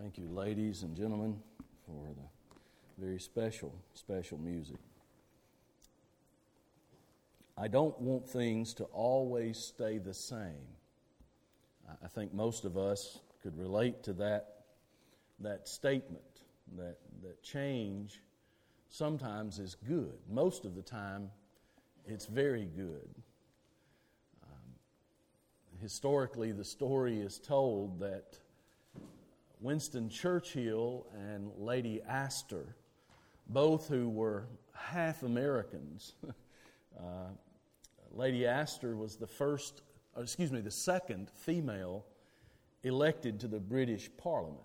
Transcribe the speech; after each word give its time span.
Thank 0.00 0.16
you, 0.16 0.30
ladies 0.30 0.82
and 0.82 0.96
gentlemen, 0.96 1.36
for 1.84 2.06
the 2.14 3.04
very 3.04 3.20
special, 3.20 3.74
special 3.92 4.38
music. 4.38 4.78
I 7.58 7.68
don't 7.68 8.00
want 8.00 8.26
things 8.26 8.72
to 8.74 8.84
always 8.84 9.58
stay 9.58 9.98
the 9.98 10.14
same. 10.14 10.64
I 12.02 12.08
think 12.08 12.32
most 12.32 12.64
of 12.64 12.78
us 12.78 13.18
could 13.42 13.58
relate 13.58 14.02
to 14.04 14.14
that, 14.14 14.62
that 15.40 15.68
statement 15.68 16.40
that, 16.78 16.96
that 17.22 17.42
change 17.42 18.22
sometimes 18.88 19.58
is 19.58 19.76
good. 19.86 20.14
Most 20.30 20.64
of 20.64 20.76
the 20.76 20.82
time, 20.82 21.30
it's 22.06 22.24
very 22.24 22.64
good. 22.74 23.10
Um, 24.44 24.72
historically, 25.82 26.52
the 26.52 26.64
story 26.64 27.20
is 27.20 27.38
told 27.38 28.00
that 28.00 28.38
Winston 29.60 30.08
Churchill 30.08 31.06
and 31.14 31.50
Lady 31.58 32.00
Astor, 32.02 32.76
both 33.46 33.88
who 33.88 34.08
were 34.08 34.46
half 34.72 35.22
Americans, 35.22 36.14
uh, 36.98 37.28
Lady 38.12 38.46
Astor 38.46 38.96
was 38.96 39.16
the 39.16 39.26
first, 39.26 39.82
excuse 40.16 40.50
me, 40.50 40.60
the 40.60 40.70
second 40.70 41.30
female 41.30 42.06
elected 42.82 43.38
to 43.40 43.48
the 43.48 43.60
British 43.60 44.10
Parliament. 44.16 44.60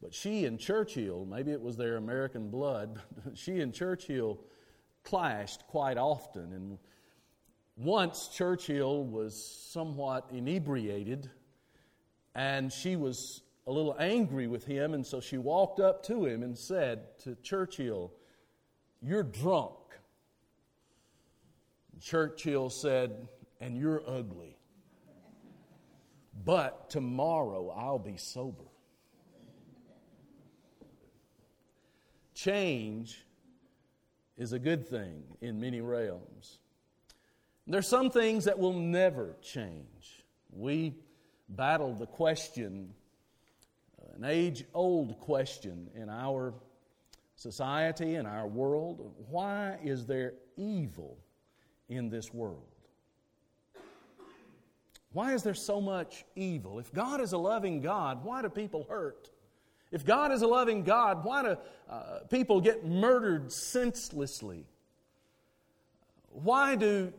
But 0.00 0.14
she 0.14 0.46
and 0.46 0.58
Churchill, 0.58 1.26
maybe 1.26 1.52
it 1.52 1.60
was 1.60 1.76
their 1.76 1.96
American 1.96 2.50
blood, 2.50 3.00
she 3.34 3.60
and 3.60 3.74
Churchill 3.74 4.40
clashed 5.04 5.66
quite 5.66 5.98
often. 5.98 6.52
And 6.52 6.78
once 7.76 8.28
Churchill 8.28 9.04
was 9.04 9.36
somewhat 9.70 10.30
inebriated, 10.32 11.30
and 12.34 12.72
she 12.72 12.96
was 12.96 13.42
a 13.68 13.70
little 13.70 13.94
angry 13.98 14.46
with 14.46 14.64
him, 14.64 14.94
and 14.94 15.06
so 15.06 15.20
she 15.20 15.36
walked 15.36 15.78
up 15.78 16.02
to 16.02 16.24
him 16.24 16.42
and 16.42 16.56
said 16.56 17.18
to 17.18 17.34
Churchill, 17.42 18.10
You're 19.02 19.22
drunk. 19.22 19.74
Churchill 22.00 22.70
said, 22.70 23.28
And 23.60 23.76
you're 23.76 24.02
ugly. 24.06 24.56
But 26.46 26.88
tomorrow 26.88 27.68
I'll 27.76 27.98
be 27.98 28.16
sober. 28.16 28.64
Change 32.32 33.22
is 34.38 34.54
a 34.54 34.58
good 34.58 34.88
thing 34.88 35.24
in 35.42 35.60
many 35.60 35.82
realms. 35.82 36.58
There's 37.66 37.88
some 37.88 38.08
things 38.08 38.46
that 38.46 38.58
will 38.58 38.78
never 38.78 39.36
change. 39.42 40.24
We 40.50 40.94
battled 41.50 41.98
the 41.98 42.06
question, 42.06 42.94
an 44.18 44.24
age 44.24 44.64
old 44.74 45.18
question 45.20 45.88
in 45.94 46.08
our 46.10 46.52
society 47.36 48.16
and 48.16 48.26
our 48.26 48.48
world 48.48 49.14
why 49.30 49.78
is 49.82 50.06
there 50.06 50.34
evil 50.56 51.16
in 51.88 52.10
this 52.10 52.34
world? 52.34 52.66
Why 55.12 55.32
is 55.32 55.42
there 55.42 55.54
so 55.54 55.80
much 55.80 56.24
evil? 56.36 56.78
If 56.78 56.92
God 56.92 57.20
is 57.20 57.32
a 57.32 57.38
loving 57.38 57.80
God, 57.80 58.24
why 58.24 58.42
do 58.42 58.48
people 58.48 58.86
hurt? 58.88 59.30
If 59.90 60.04
God 60.04 60.32
is 60.32 60.42
a 60.42 60.46
loving 60.46 60.82
God, 60.82 61.24
why 61.24 61.42
do 61.42 61.56
uh, 61.88 62.18
people 62.28 62.60
get 62.60 62.84
murdered 62.84 63.50
senselessly? 63.50 64.66
Why 66.30 66.76
do 66.76 67.12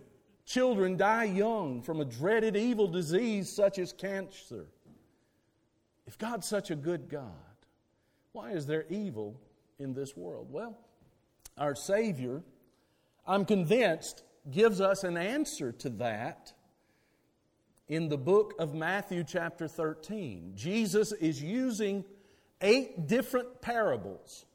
children 0.45 0.97
die 0.97 1.25
young 1.25 1.81
from 1.81 1.99
a 1.99 2.05
dreaded 2.05 2.55
evil 2.55 2.87
disease 2.87 3.51
such 3.51 3.79
as 3.79 3.91
cancer? 3.91 4.67
If 6.09 6.17
God's 6.17 6.47
such 6.47 6.71
a 6.71 6.75
good 6.75 7.07
God, 7.07 7.29
why 8.31 8.49
is 8.53 8.65
there 8.65 8.83
evil 8.89 9.39
in 9.77 9.93
this 9.93 10.17
world? 10.17 10.47
Well, 10.49 10.75
our 11.55 11.75
Savior, 11.75 12.41
I'm 13.27 13.45
convinced, 13.45 14.23
gives 14.49 14.81
us 14.81 15.03
an 15.03 15.17
answer 15.17 15.71
to 15.71 15.89
that 15.89 16.51
in 17.87 18.09
the 18.09 18.17
book 18.17 18.55
of 18.57 18.73
Matthew, 18.73 19.23
chapter 19.23 19.67
13. 19.67 20.53
Jesus 20.55 21.11
is 21.11 21.43
using 21.43 22.03
eight 22.59 23.05
different 23.05 23.61
parables. 23.61 24.47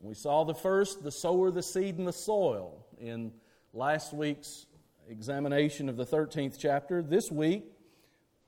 We 0.00 0.14
saw 0.14 0.44
the 0.44 0.54
first, 0.54 1.02
the 1.02 1.10
sower, 1.10 1.50
the 1.50 1.60
seed, 1.60 1.98
and 1.98 2.06
the 2.06 2.12
soil, 2.12 2.86
in 3.00 3.32
last 3.74 4.12
week's 4.12 4.66
examination 5.08 5.88
of 5.88 5.96
the 5.96 6.06
13th 6.06 6.56
chapter. 6.56 7.02
This 7.02 7.32
week, 7.32 7.64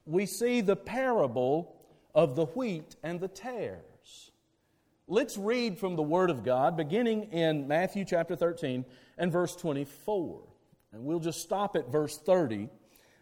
we 0.06 0.26
see 0.26 0.60
the 0.60 0.76
parable 0.76 1.74
of 2.14 2.36
the 2.36 2.46
wheat 2.46 2.96
and 3.02 3.20
the 3.20 3.28
tares. 3.28 4.30
Let's 5.06 5.38
read 5.38 5.78
from 5.78 5.96
the 5.96 6.02
Word 6.02 6.30
of 6.30 6.44
God, 6.44 6.76
beginning 6.76 7.32
in 7.32 7.66
Matthew 7.66 8.04
chapter 8.04 8.36
13 8.36 8.84
and 9.16 9.32
verse 9.32 9.56
24. 9.56 10.42
And 10.92 11.04
we'll 11.04 11.20
just 11.20 11.40
stop 11.40 11.76
at 11.76 11.90
verse 11.90 12.18
30 12.18 12.68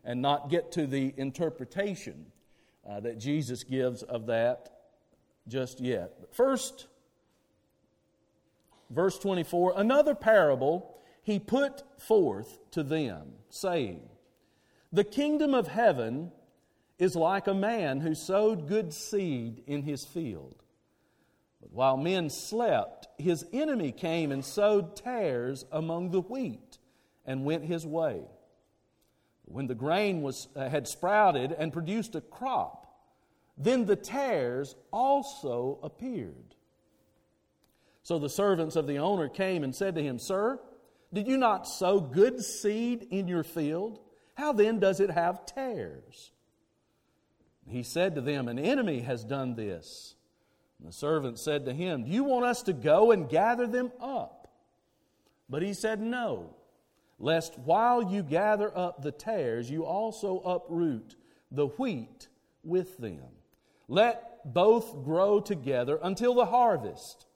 and 0.04 0.22
not 0.22 0.50
get 0.50 0.72
to 0.72 0.86
the 0.86 1.14
interpretation 1.16 2.26
uh, 2.88 3.00
that 3.00 3.18
Jesus 3.18 3.64
gives 3.64 4.02
of 4.02 4.26
that 4.26 4.70
just 5.48 5.80
yet. 5.80 6.14
But 6.20 6.34
first, 6.34 6.86
verse 8.90 9.18
24 9.18 9.74
another 9.76 10.14
parable 10.14 10.96
he 11.22 11.40
put 11.40 11.82
forth 12.00 12.60
to 12.70 12.84
them, 12.84 13.32
saying, 13.48 14.00
The 14.92 15.02
kingdom 15.02 15.54
of 15.54 15.66
heaven 15.66 16.30
is 16.98 17.14
like 17.14 17.46
a 17.46 17.54
man 17.54 18.00
who 18.00 18.14
sowed 18.14 18.68
good 18.68 18.92
seed 18.92 19.62
in 19.66 19.82
his 19.82 20.04
field. 20.04 20.62
But 21.60 21.72
while 21.72 21.96
men 21.96 22.30
slept, 22.30 23.08
his 23.18 23.44
enemy 23.52 23.92
came 23.92 24.32
and 24.32 24.44
sowed 24.44 24.96
tares 24.96 25.64
among 25.70 26.10
the 26.10 26.20
wheat 26.20 26.78
and 27.24 27.44
went 27.44 27.64
his 27.64 27.86
way. 27.86 28.22
When 29.44 29.66
the 29.66 29.74
grain 29.74 30.22
was, 30.22 30.48
uh, 30.56 30.68
had 30.68 30.88
sprouted 30.88 31.52
and 31.52 31.72
produced 31.72 32.14
a 32.14 32.20
crop, 32.20 32.86
then 33.58 33.86
the 33.86 33.96
tares 33.96 34.74
also 34.90 35.78
appeared. 35.82 36.54
So 38.02 38.18
the 38.18 38.28
servants 38.28 38.76
of 38.76 38.86
the 38.86 38.98
owner 38.98 39.28
came 39.28 39.64
and 39.64 39.74
said 39.74 39.94
to 39.96 40.02
him, 40.02 40.18
Sir, 40.18 40.60
did 41.12 41.26
you 41.26 41.36
not 41.36 41.66
sow 41.66 42.00
good 42.00 42.44
seed 42.44 43.06
in 43.10 43.28
your 43.28 43.42
field? 43.42 44.00
How 44.34 44.52
then 44.52 44.78
does 44.78 45.00
it 45.00 45.10
have 45.10 45.46
tares? 45.46 46.32
He 47.68 47.82
said 47.82 48.14
to 48.14 48.20
them, 48.20 48.48
An 48.48 48.58
enemy 48.58 49.00
has 49.00 49.24
done 49.24 49.54
this. 49.54 50.14
And 50.78 50.88
the 50.88 50.92
servant 50.92 51.38
said 51.38 51.64
to 51.66 51.72
him, 51.72 52.04
Do 52.04 52.10
you 52.10 52.24
want 52.24 52.44
us 52.44 52.62
to 52.64 52.72
go 52.72 53.10
and 53.10 53.28
gather 53.28 53.66
them 53.66 53.92
up? 54.00 54.48
But 55.48 55.62
he 55.62 55.72
said, 55.74 56.00
No, 56.00 56.54
lest 57.18 57.58
while 57.58 58.12
you 58.12 58.22
gather 58.22 58.76
up 58.76 59.02
the 59.02 59.12
tares, 59.12 59.70
you 59.70 59.84
also 59.84 60.38
uproot 60.40 61.16
the 61.50 61.66
wheat 61.66 62.28
with 62.62 62.98
them. 62.98 63.22
Let 63.88 64.52
both 64.52 65.04
grow 65.04 65.40
together 65.40 65.98
until 66.02 66.34
the 66.34 66.46
harvest. 66.46 67.26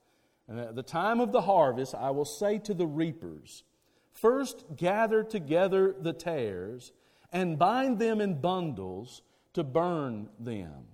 And 0.49 0.59
at 0.59 0.75
the 0.75 0.83
time 0.83 1.21
of 1.21 1.33
the 1.33 1.43
harvest, 1.43 1.95
I 1.95 2.11
will 2.11 2.25
say 2.25 2.59
to 2.59 2.75
the 2.75 2.87
reapers, 2.87 3.65
First 4.13 4.65
gather 4.77 5.23
together 5.23 5.95
the 5.99 6.13
tares 6.13 6.93
and 7.33 7.59
bind 7.59 7.99
them 7.99 8.21
in 8.21 8.41
bundles 8.41 9.23
to 9.55 9.65
burn 9.65 10.29
them, 10.39 10.85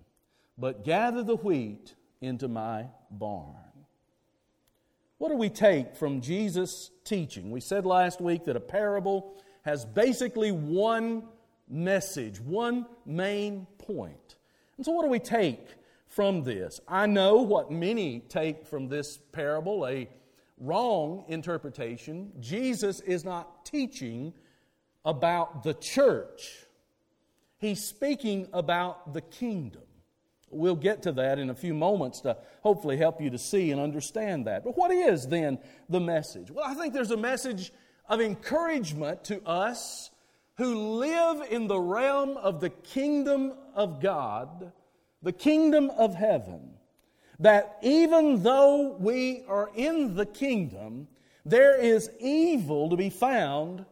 but 0.56 0.84
gather 0.84 1.22
the 1.22 1.36
wheat 1.36 1.94
into 2.20 2.48
my 2.48 2.86
barn. 3.10 3.54
What 5.18 5.30
do 5.30 5.36
we 5.36 5.48
take 5.48 5.96
from 5.96 6.20
Jesus' 6.20 6.90
teaching? 7.04 7.50
We 7.50 7.60
said 7.60 7.86
last 7.86 8.20
week 8.20 8.44
that 8.44 8.56
a 8.56 8.60
parable 8.60 9.34
has 9.62 9.84
basically 9.84 10.52
one 10.52 11.24
message, 11.68 12.40
one 12.40 12.86
main 13.04 13.66
point. 13.78 14.36
And 14.76 14.84
so, 14.84 14.92
what 14.92 15.04
do 15.04 15.08
we 15.08 15.18
take 15.18 15.68
from 16.06 16.42
this? 16.42 16.80
I 16.86 17.06
know 17.06 17.36
what 17.36 17.70
many 17.70 18.20
take 18.20 18.66
from 18.66 18.88
this 18.88 19.18
parable 19.32 19.86
a 19.86 20.08
wrong 20.58 21.24
interpretation. 21.28 22.32
Jesus 22.40 23.00
is 23.00 23.24
not 23.24 23.64
teaching 23.64 24.34
about 25.04 25.62
the 25.62 25.74
church, 25.74 26.65
he's 27.58 27.82
speaking 27.82 28.48
about 28.52 29.12
the 29.14 29.20
kingdom. 29.20 29.82
We'll 30.50 30.76
get 30.76 31.02
to 31.02 31.12
that 31.12 31.38
in 31.38 31.50
a 31.50 31.54
few 31.54 31.74
moments 31.74 32.20
to 32.20 32.36
hopefully 32.62 32.96
help 32.96 33.20
you 33.20 33.30
to 33.30 33.38
see 33.38 33.72
and 33.72 33.80
understand 33.80 34.46
that. 34.46 34.64
But 34.64 34.76
what 34.76 34.90
is 34.90 35.26
then 35.26 35.58
the 35.88 36.00
message? 36.00 36.50
Well, 36.50 36.64
I 36.64 36.74
think 36.74 36.94
there's 36.94 37.10
a 37.10 37.16
message 37.16 37.72
of 38.08 38.20
encouragement 38.20 39.24
to 39.24 39.44
us 39.46 40.10
who 40.56 40.98
live 40.98 41.50
in 41.50 41.66
the 41.66 41.78
realm 41.78 42.36
of 42.36 42.60
the 42.60 42.70
kingdom 42.70 43.52
of 43.74 44.00
God, 44.00 44.72
the 45.22 45.32
kingdom 45.32 45.90
of 45.90 46.14
heaven, 46.14 46.70
that 47.40 47.76
even 47.82 48.42
though 48.42 48.96
we 48.98 49.42
are 49.48 49.70
in 49.74 50.14
the 50.14 50.24
kingdom, 50.24 51.08
there 51.44 51.78
is 51.78 52.10
evil 52.20 52.88
to 52.90 52.96
be 52.96 53.10
found 53.10 53.84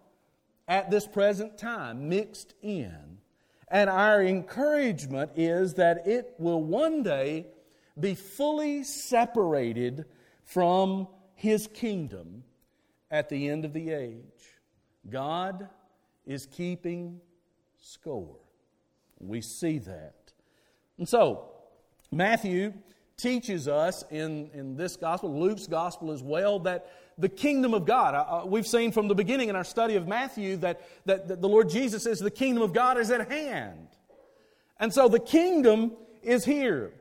at 0.66 0.90
this 0.90 1.06
present 1.06 1.58
time, 1.58 2.08
mixed 2.08 2.55
in. 2.62 3.04
And 3.69 3.88
our 3.88 4.22
encouragement 4.22 5.32
is 5.37 5.75
that 5.75 6.06
it 6.06 6.34
will 6.38 6.62
one 6.62 7.02
day 7.02 7.46
be 7.99 8.14
fully 8.14 8.84
separated 8.84 10.05
from 10.43 11.08
his 11.34 11.66
kingdom 11.69 12.44
at 13.11 13.28
the 13.28 13.49
end 13.49 13.64
of 13.64 13.72
the 13.72 13.90
age. 13.90 14.22
God 15.08 15.69
is 16.26 16.46
keeping 16.46 17.20
score. 17.81 18.37
We 19.19 19.40
see 19.40 19.78
that. 19.78 20.32
And 20.99 21.08
so, 21.08 21.50
Matthew 22.11 22.72
teaches 23.16 23.69
us 23.69 24.05
in, 24.11 24.50
in 24.52 24.76
this 24.76 24.96
gospel, 24.96 25.38
Luke's 25.38 25.66
gospel 25.66 26.11
as 26.11 26.22
well, 26.22 26.58
that 26.61 26.90
the 27.19 27.28
kingdom 27.28 27.75
of 27.75 27.87
God, 27.87 28.14
uh, 28.14 28.43
uh, 28.43 28.46
we've 28.46 28.66
seen 28.66 28.93
from 28.93 29.08
the 29.08 29.14
beginning 29.14 29.49
in 29.49 29.56
our 29.56 29.64
study 29.64 29.96
of 29.96 30.08
Matthew 30.08 30.56
that, 30.58 30.81
that, 31.06 31.28
that 31.28 31.40
the 31.40 31.49
Lord 31.49 31.69
Jesus 31.69 32.05
says 32.05 32.19
the 32.19 32.31
kingdom 32.31 32.62
of 32.62 32.72
God 32.72 32.99
is 32.99 33.11
at 33.11 33.31
hand. 33.31 33.88
And 34.81 34.93
so 34.93 35.08
the 35.08 35.20
kingdom 35.20 35.93
is 36.22 36.44
here. 36.44 36.93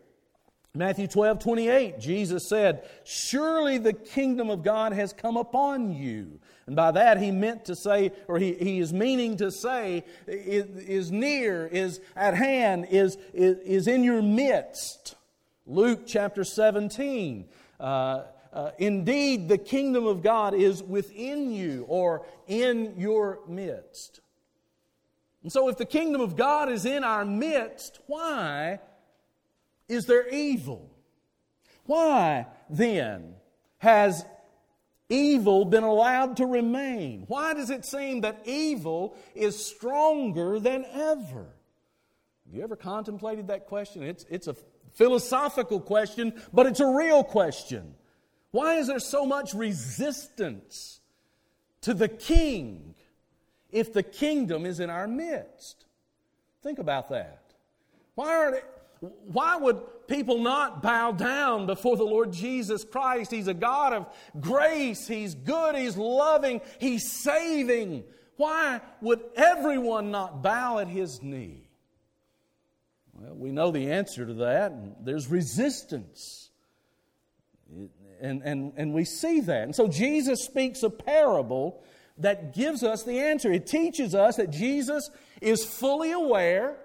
Matthew 0.76 1.06
12, 1.08 1.38
28, 1.38 2.00
Jesus 2.00 2.48
said, 2.48 2.90
Surely 3.04 3.78
the 3.78 3.94
kingdom 3.94 4.50
of 4.50 4.64
God 4.64 4.94
has 4.94 5.14
come 5.14 5.38
upon 5.38 5.92
you. 5.92 6.40
And 6.66 6.76
by 6.76 6.92
that 6.92 7.22
he 7.22 7.30
meant 7.30 7.66
to 7.66 7.76
say, 7.76 8.12
or 8.28 8.40
he, 8.40 8.54
he 8.56 8.80
is 8.80 8.92
meaning 8.92 9.38
to 9.38 9.52
say, 9.52 10.04
is 10.26 11.12
near, 11.12 11.68
is 11.68 12.00
at 12.16 12.36
hand, 12.36 12.88
is, 12.90 13.18
is, 13.34 13.60
is 13.60 13.88
in 13.88 14.04
your 14.04 14.24
midst. 14.24 15.16
Luke 15.68 16.08
chapter 16.08 16.44
17. 16.44 17.46
Uh, 17.80 18.24
uh, 18.54 18.72
Indeed, 18.78 19.50
the 19.50 19.58
kingdom 19.58 20.06
of 20.06 20.22
God 20.22 20.54
is 20.54 20.84
within 20.84 21.52
you 21.52 21.86
or 21.88 22.26
in 22.48 22.94
your 22.98 23.40
midst. 23.48 24.22
And 25.42 25.52
so, 25.52 25.68
if 25.70 25.78
the 25.78 25.86
kingdom 25.86 26.22
of 26.22 26.36
God 26.36 26.70
is 26.70 26.86
in 26.86 27.04
our 27.04 27.26
midst, 27.26 28.00
why 28.06 28.80
is 29.90 30.06
there 30.06 30.30
evil? 30.30 30.90
Why 31.86 32.46
then 32.70 33.36
has 33.80 34.24
evil 35.10 35.66
been 35.66 35.84
allowed 35.84 36.38
to 36.38 36.46
remain? 36.46 37.26
Why 37.28 37.54
does 37.54 37.70
it 37.70 37.86
seem 37.86 38.22
that 38.22 38.44
evil 38.46 39.18
is 39.36 39.66
stronger 39.66 40.60
than 40.60 40.86
ever? 40.94 41.48
Have 42.46 42.56
you 42.56 42.64
ever 42.64 42.76
contemplated 42.76 43.48
that 43.48 43.66
question? 43.66 44.04
It's, 44.04 44.26
it's 44.30 44.48
a 44.48 44.56
philosophical 44.94 45.80
question, 45.80 46.42
but 46.54 46.68
it's 46.68 46.80
a 46.80 46.88
real 46.88 47.24
question. 47.24 47.96
Why 48.54 48.76
is 48.76 48.86
there 48.86 49.00
so 49.00 49.26
much 49.26 49.56
resistance 49.56 51.00
to 51.82 51.96
the 51.96 52.08
king 52.08 52.94
if 53.72 53.92
the 53.92 54.04
kingdom 54.04 54.68
is 54.68 54.80
in 54.80 54.92
our 54.92 55.08
midst? 55.08 55.86
Think 56.62 56.78
about 56.78 57.10
that. 57.10 57.42
Why 58.14 58.36
are 58.36 58.52
they, 58.52 58.62
why 59.26 59.58
would 59.58 60.08
people 60.08 60.38
not 60.38 60.84
bow 60.84 61.14
down 61.14 61.66
before 61.66 61.98
the 61.98 62.04
Lord 62.04 62.32
Jesus 62.32 62.84
Christ? 62.84 63.32
He's 63.32 63.48
a 63.48 63.56
God 63.56 63.92
of 63.92 64.06
grace. 64.40 65.08
He's 65.08 65.34
good. 65.34 65.76
He's 65.76 65.98
loving. 65.98 66.62
He's 66.80 67.12
saving. 67.12 68.04
Why 68.38 68.82
would 69.02 69.22
everyone 69.36 70.12
not 70.12 70.44
bow 70.44 70.78
at 70.78 70.88
His 70.88 71.24
knee? 71.24 71.72
Well, 73.14 73.34
we 73.34 73.52
know 73.52 73.72
the 73.72 73.92
answer 73.92 74.28
to 74.28 74.34
that. 74.36 75.04
There's 75.04 75.28
resistance. 75.28 76.52
And, 78.24 78.42
and, 78.44 78.74
and 78.78 78.94
we 78.94 79.04
see 79.04 79.42
that. 79.42 79.64
And 79.64 79.76
so 79.76 79.88
Jesus 79.88 80.44
speaks 80.44 80.82
a 80.82 80.90
parable 80.90 81.84
that 82.18 82.56
gives 82.56 82.82
us 82.82 83.04
the 83.04 83.20
answer. 83.20 83.52
It 83.52 83.68
teaches 83.68 84.16
us 84.16 84.38
that 84.38 84.50
Jesus 84.50 85.10
is 85.42 85.66
fully 85.66 86.12
aware 86.12 86.78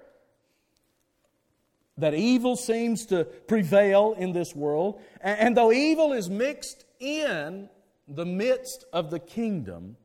that 1.96 2.14
evil 2.14 2.56
seems 2.56 3.06
to 3.06 3.24
prevail 3.24 4.14
in 4.18 4.32
this 4.32 4.54
world. 4.54 5.00
And 5.20 5.56
though 5.56 5.72
evil 5.72 6.12
is 6.12 6.28
mixed 6.28 6.84
in 6.98 7.68
the 8.08 8.26
midst 8.26 8.84
of 8.92 9.10
the 9.10 9.20
kingdom, 9.20 9.96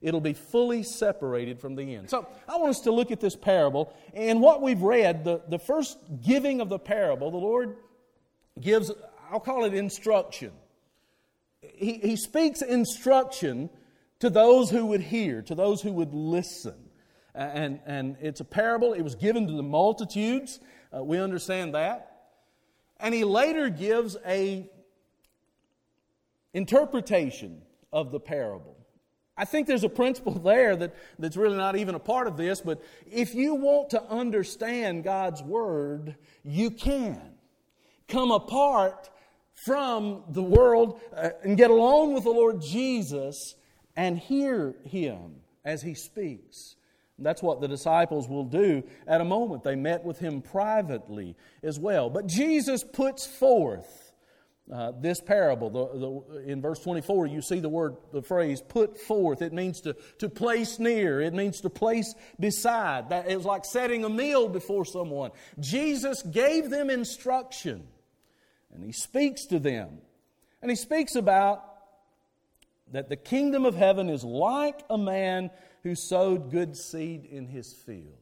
it'll 0.00 0.20
be 0.20 0.32
fully 0.32 0.82
separated 0.82 1.60
from 1.60 1.76
the 1.76 1.94
end. 1.94 2.10
So 2.10 2.26
I 2.48 2.56
want 2.56 2.70
us 2.70 2.80
to 2.80 2.90
look 2.92 3.12
at 3.12 3.20
this 3.20 3.36
parable. 3.36 3.92
And 4.12 4.40
what 4.40 4.60
we've 4.60 4.82
read, 4.82 5.24
the, 5.24 5.40
the 5.48 5.58
first 5.58 5.98
giving 6.20 6.60
of 6.60 6.68
the 6.68 6.80
parable, 6.80 7.30
the 7.30 7.36
Lord 7.36 7.76
gives, 8.60 8.90
I'll 9.30 9.40
call 9.40 9.64
it 9.64 9.74
instruction. 9.74 10.52
He, 11.74 11.94
he 11.94 12.16
speaks 12.16 12.62
instruction 12.62 13.70
to 14.20 14.30
those 14.30 14.70
who 14.70 14.86
would 14.86 15.00
hear, 15.00 15.42
to 15.42 15.54
those 15.54 15.82
who 15.82 15.92
would 15.92 16.14
listen. 16.14 16.74
And, 17.34 17.80
and 17.84 18.16
it's 18.20 18.40
a 18.40 18.44
parable. 18.44 18.92
It 18.92 19.02
was 19.02 19.16
given 19.16 19.46
to 19.48 19.52
the 19.52 19.62
multitudes. 19.62 20.60
Uh, 20.96 21.02
we 21.02 21.18
understand 21.18 21.74
that. 21.74 22.10
And 23.00 23.12
he 23.14 23.24
later 23.24 23.68
gives 23.68 24.16
a 24.24 24.70
interpretation 26.52 27.62
of 27.92 28.12
the 28.12 28.20
parable. 28.20 28.76
I 29.36 29.44
think 29.44 29.66
there's 29.66 29.84
a 29.84 29.88
principle 29.88 30.32
there 30.44 30.76
that, 30.76 30.94
that's 31.18 31.36
really 31.36 31.56
not 31.56 31.76
even 31.76 31.94
a 31.94 32.00
part 32.00 32.26
of 32.26 32.36
this, 32.36 32.60
but 32.60 32.82
if 33.10 33.34
you 33.34 33.56
want 33.56 33.90
to 33.90 34.02
understand 34.04 35.04
God's 35.04 35.42
Word, 35.42 36.16
you 36.44 36.70
can. 36.70 37.20
Come 38.08 38.30
apart 38.30 39.10
from 39.64 40.22
the 40.28 40.42
world 40.42 41.00
uh, 41.16 41.30
and 41.42 41.56
get 41.56 41.70
alone 41.70 42.14
with 42.14 42.24
the 42.24 42.30
Lord 42.30 42.60
Jesus 42.60 43.54
and 43.96 44.18
hear 44.18 44.74
Him 44.84 45.36
as 45.64 45.82
He 45.82 45.94
speaks. 45.94 46.76
That's 47.18 47.42
what 47.42 47.60
the 47.60 47.68
disciples 47.68 48.28
will 48.28 48.44
do 48.44 48.82
at 49.06 49.20
a 49.20 49.24
moment. 49.24 49.62
They 49.62 49.76
met 49.76 50.04
with 50.04 50.18
him 50.18 50.42
privately 50.42 51.36
as 51.62 51.78
well. 51.78 52.10
But 52.10 52.26
Jesus 52.26 52.82
puts 52.82 53.24
forth 53.24 54.12
uh, 54.72 54.92
this 54.98 55.20
parable. 55.20 55.70
The, 55.70 56.32
the, 56.32 56.50
in 56.50 56.60
verse 56.60 56.80
24, 56.80 57.26
you 57.26 57.42
see 57.42 57.60
the 57.60 57.68
word, 57.68 57.96
the 58.12 58.22
phrase, 58.22 58.60
put 58.60 58.98
forth. 58.98 59.42
It 59.42 59.52
means 59.52 59.82
to, 59.82 59.94
to 60.18 60.28
place 60.28 60.78
near, 60.78 61.20
it 61.20 61.34
means 61.34 61.60
to 61.60 61.70
place 61.70 62.14
beside. 62.40 63.10
That, 63.10 63.30
it 63.30 63.36
was 63.36 63.44
like 63.44 63.64
setting 63.64 64.04
a 64.04 64.08
meal 64.08 64.48
before 64.48 64.84
someone. 64.84 65.30
Jesus 65.60 66.22
gave 66.22 66.70
them 66.70 66.90
instruction, 66.90 67.86
and 68.74 68.84
he 68.84 68.92
speaks 68.92 69.46
to 69.46 69.58
them. 69.58 69.98
And 70.60 70.70
he 70.70 70.76
speaks 70.76 71.14
about 71.14 71.64
that 72.92 73.08
the 73.08 73.16
kingdom 73.16 73.64
of 73.64 73.74
heaven 73.74 74.08
is 74.08 74.24
like 74.24 74.80
a 74.90 74.98
man 74.98 75.50
who 75.82 75.94
sowed 75.94 76.50
good 76.50 76.76
seed 76.76 77.24
in 77.24 77.46
his 77.46 77.72
field. 77.72 78.18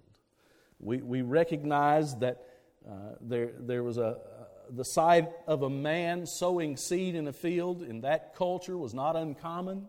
We, 0.79 0.99
we 0.99 1.23
recognize 1.23 2.17
that 2.17 2.45
uh, 2.89 3.15
there, 3.21 3.53
there 3.59 3.83
was 3.83 3.99
a, 3.99 4.05
uh, 4.07 4.17
the 4.71 4.85
sight 4.85 5.31
of 5.47 5.63
a 5.63 5.71
man 5.71 6.27
sowing 6.27 6.77
seed 6.77 7.15
in 7.15 7.29
a 7.29 7.33
field 7.33 7.83
in 7.83 8.01
that 8.01 8.35
culture 8.35 8.77
was 8.77 8.93
not 8.93 9.15
uncommon. 9.15 9.89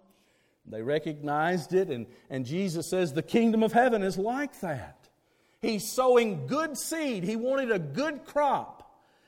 They 0.65 0.81
recognized 0.81 1.73
it, 1.73 1.89
and, 1.89 2.05
and 2.29 2.45
Jesus 2.45 2.87
says 2.87 3.13
the 3.13 3.23
kingdom 3.23 3.63
of 3.63 3.73
heaven 3.73 4.03
is 4.03 4.17
like 4.17 4.59
that. 4.61 5.09
He's 5.61 5.89
sowing 5.89 6.47
good 6.47 6.77
seed. 6.77 7.23
He 7.23 7.35
wanted 7.35 7.71
a 7.71 7.79
good 7.79 8.25
crop. 8.25 8.82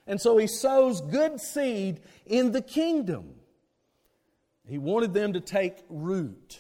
And 0.08 0.22
so 0.22 0.38
he 0.38 0.48
sows 0.48 1.02
good 1.02 1.42
seed 1.42 2.00
in 2.26 2.52
the 2.52 2.62
kingdom. 2.62 3.36
He 4.68 4.78
wanted 4.78 5.14
them 5.14 5.34
to 5.34 5.40
take 5.40 5.78
root 5.90 6.60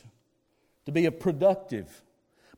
to 0.85 0.91
be 0.91 1.05
a 1.05 1.11
productive. 1.11 2.03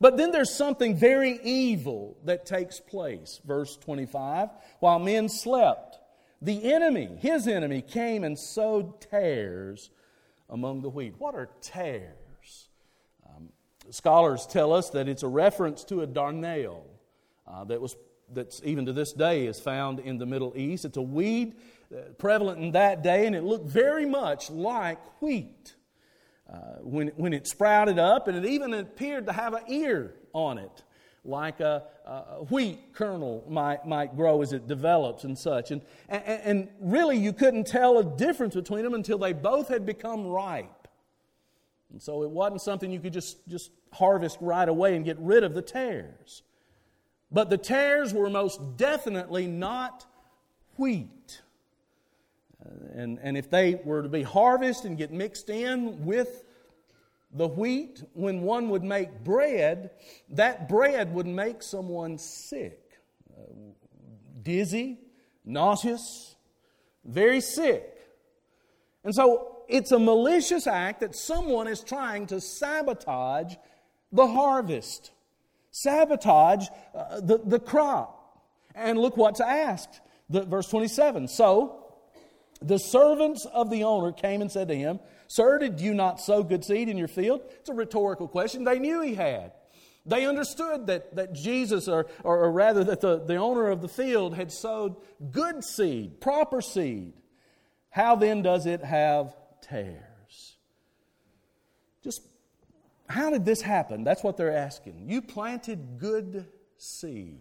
But 0.00 0.16
then 0.16 0.30
there's 0.30 0.54
something 0.54 0.96
very 0.96 1.40
evil 1.42 2.16
that 2.24 2.46
takes 2.46 2.80
place. 2.80 3.40
Verse 3.44 3.76
25 3.76 4.50
While 4.80 4.98
men 4.98 5.28
slept, 5.28 5.98
the 6.40 6.72
enemy, 6.72 7.16
his 7.20 7.48
enemy, 7.48 7.82
came 7.82 8.24
and 8.24 8.38
sowed 8.38 9.00
tares 9.00 9.90
among 10.48 10.82
the 10.82 10.88
wheat. 10.88 11.14
What 11.18 11.34
are 11.34 11.48
tares? 11.60 12.68
Um, 13.28 13.48
scholars 13.90 14.46
tell 14.46 14.72
us 14.72 14.90
that 14.90 15.08
it's 15.08 15.24
a 15.24 15.28
reference 15.28 15.84
to 15.84 16.02
a 16.02 16.06
darnel 16.06 16.82
uh, 17.46 17.64
that 17.64 17.80
was 17.80 17.96
that's 18.32 18.60
even 18.64 18.86
to 18.86 18.92
this 18.92 19.12
day 19.12 19.46
is 19.46 19.60
found 19.60 20.00
in 20.00 20.18
the 20.18 20.26
Middle 20.26 20.52
East. 20.56 20.84
It's 20.84 20.96
a 20.96 21.02
weed 21.02 21.54
uh, 21.92 22.00
prevalent 22.18 22.60
in 22.60 22.72
that 22.72 23.02
day, 23.02 23.26
and 23.26 23.34
it 23.34 23.44
looked 23.44 23.68
very 23.68 24.06
much 24.06 24.50
like 24.50 24.98
wheat 25.20 25.74
uh, 26.52 26.56
when, 26.80 27.08
when 27.16 27.32
it 27.32 27.46
sprouted 27.46 27.98
up, 27.98 28.28
and 28.28 28.36
it 28.36 28.44
even 28.44 28.74
appeared 28.74 29.26
to 29.26 29.32
have 29.32 29.54
an 29.54 29.62
ear 29.68 30.14
on 30.32 30.58
it, 30.58 30.82
like 31.24 31.60
a, 31.60 31.84
a 32.06 32.44
wheat 32.44 32.94
kernel 32.94 33.44
might, 33.48 33.86
might 33.86 34.16
grow 34.16 34.42
as 34.42 34.52
it 34.52 34.66
develops 34.66 35.24
and 35.24 35.38
such. 35.38 35.70
And, 35.70 35.82
and, 36.08 36.22
and 36.44 36.68
really, 36.80 37.18
you 37.18 37.32
couldn't 37.32 37.66
tell 37.66 37.98
a 37.98 38.04
difference 38.04 38.54
between 38.54 38.84
them 38.84 38.94
until 38.94 39.18
they 39.18 39.32
both 39.32 39.68
had 39.68 39.84
become 39.84 40.26
ripe. 40.26 40.88
And 41.90 42.02
so 42.02 42.22
it 42.22 42.30
wasn't 42.30 42.60
something 42.60 42.90
you 42.90 43.00
could 43.00 43.14
just, 43.14 43.46
just 43.48 43.70
harvest 43.92 44.38
right 44.40 44.68
away 44.68 44.94
and 44.94 45.04
get 45.04 45.18
rid 45.18 45.42
of 45.42 45.54
the 45.54 45.62
tares. 45.62 46.42
But 47.30 47.50
the 47.50 47.58
tares 47.58 48.14
were 48.14 48.30
most 48.30 48.76
definitely 48.76 49.46
not 49.46 50.06
wheat. 50.76 51.42
And, 52.94 53.18
and 53.22 53.36
if 53.36 53.50
they 53.50 53.80
were 53.84 54.02
to 54.02 54.08
be 54.08 54.22
harvested 54.22 54.90
and 54.90 54.98
get 54.98 55.12
mixed 55.12 55.50
in 55.50 56.04
with 56.04 56.44
the 57.32 57.46
wheat, 57.46 58.02
when 58.14 58.42
one 58.42 58.70
would 58.70 58.82
make 58.82 59.22
bread, 59.22 59.90
that 60.30 60.68
bread 60.68 61.12
would 61.14 61.26
make 61.26 61.62
someone 61.62 62.18
sick, 62.18 62.80
uh, 63.36 63.42
dizzy, 64.42 64.98
nauseous. 65.44 66.36
very 67.04 67.40
sick. 67.40 67.94
And 69.04 69.14
so 69.14 69.58
it's 69.68 69.92
a 69.92 69.98
malicious 69.98 70.66
act 70.66 71.00
that 71.00 71.14
someone 71.14 71.68
is 71.68 71.80
trying 71.80 72.26
to 72.28 72.40
sabotage 72.40 73.54
the 74.12 74.26
harvest, 74.26 75.12
sabotage 75.70 76.66
uh, 76.94 77.20
the, 77.20 77.38
the 77.38 77.58
crop. 77.58 78.14
And 78.74 78.98
look 78.98 79.16
what's 79.16 79.40
asked. 79.40 80.00
The, 80.30 80.42
verse 80.44 80.68
27. 80.68 81.28
So 81.28 81.84
the 82.60 82.78
servants 82.78 83.46
of 83.46 83.70
the 83.70 83.84
owner 83.84 84.12
came 84.12 84.40
and 84.42 84.50
said 84.50 84.68
to 84.68 84.74
him, 84.74 85.00
Sir, 85.26 85.58
did 85.58 85.80
you 85.80 85.94
not 85.94 86.20
sow 86.20 86.42
good 86.42 86.64
seed 86.64 86.88
in 86.88 86.96
your 86.96 87.08
field? 87.08 87.42
It's 87.60 87.68
a 87.68 87.74
rhetorical 87.74 88.28
question. 88.28 88.64
They 88.64 88.78
knew 88.78 89.02
he 89.02 89.14
had. 89.14 89.52
They 90.06 90.24
understood 90.24 90.86
that, 90.86 91.16
that 91.16 91.34
Jesus, 91.34 91.86
or, 91.86 92.06
or, 92.24 92.44
or 92.44 92.52
rather, 92.52 92.82
that 92.84 93.02
the, 93.02 93.18
the 93.18 93.36
owner 93.36 93.68
of 93.68 93.82
the 93.82 93.88
field 93.88 94.34
had 94.34 94.50
sowed 94.50 94.96
good 95.30 95.62
seed, 95.62 96.20
proper 96.20 96.62
seed. 96.62 97.12
How 97.90 98.16
then 98.16 98.40
does 98.40 98.64
it 98.64 98.82
have 98.82 99.36
tares? 99.60 100.56
Just 102.02 102.22
how 103.08 103.30
did 103.30 103.44
this 103.44 103.62
happen? 103.62 104.04
That's 104.04 104.22
what 104.22 104.36
they're 104.36 104.56
asking. 104.56 105.08
You 105.08 105.22
planted 105.22 105.98
good 105.98 106.46
seed. 106.76 107.40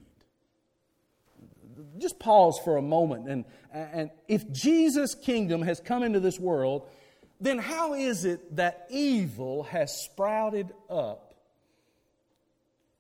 Just 1.98 2.20
pause 2.20 2.60
for 2.64 2.78
a 2.78 2.82
moment. 2.82 3.30
And, 3.30 3.46
and 3.72 4.10
if 4.28 4.50
Jesus' 4.52 5.14
kingdom 5.14 5.62
has 5.62 5.80
come 5.80 6.04
into 6.04 6.20
this 6.20 6.40
world, 6.40 6.88
then 7.40 7.60
how 7.60 7.94
is 7.94 8.26
it 8.26 8.56
that 8.56 8.88
evil 8.90 9.64
has 9.64 10.02
sprouted 10.02 10.72
up 10.90 11.36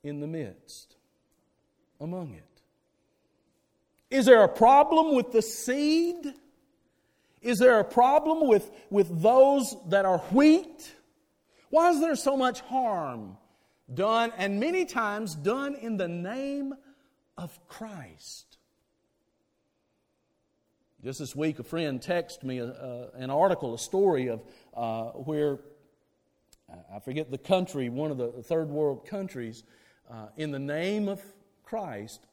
in 0.03 0.19
the 0.19 0.27
midst, 0.27 0.95
among 1.99 2.33
it? 2.33 2.43
Is 4.09 4.25
there 4.25 4.43
a 4.43 4.49
problem 4.49 5.15
with 5.15 5.31
the 5.31 5.41
seed? 5.41 6.33
Is 7.41 7.57
there 7.59 7.79
a 7.79 7.83
problem 7.83 8.47
with, 8.47 8.69
with 8.89 9.21
those 9.21 9.75
that 9.87 10.05
are 10.05 10.19
wheat? 10.31 10.93
Why 11.69 11.89
is 11.89 11.99
there 11.99 12.15
so 12.15 12.37
much 12.37 12.61
harm 12.61 13.37
done, 13.93 14.31
and 14.37 14.59
many 14.59 14.85
times 14.85 15.35
done 15.35 15.75
in 15.75 15.97
the 15.97 16.07
name 16.07 16.73
of 17.37 17.59
Christ? 17.67 18.57
Just 21.03 21.19
this 21.19 21.35
week, 21.35 21.59
a 21.59 21.63
friend 21.63 22.01
texted 22.01 22.43
me 22.43 22.57
a, 22.57 22.65
a, 22.65 23.09
an 23.17 23.29
article, 23.29 23.73
a 23.73 23.77
story 23.77 24.27
of 24.27 24.43
uh, 24.73 25.11
where, 25.11 25.59
I 26.93 26.99
forget 26.99 27.29
the 27.29 27.37
country, 27.37 27.89
one 27.89 28.11
of 28.11 28.17
the 28.17 28.31
third 28.43 28.69
world 28.69 29.05
countries, 29.05 29.63
uh, 30.09 30.27
in 30.37 30.51
the 30.51 30.59
name 30.59 31.07
of 31.07 31.21
Christ, 31.63 32.25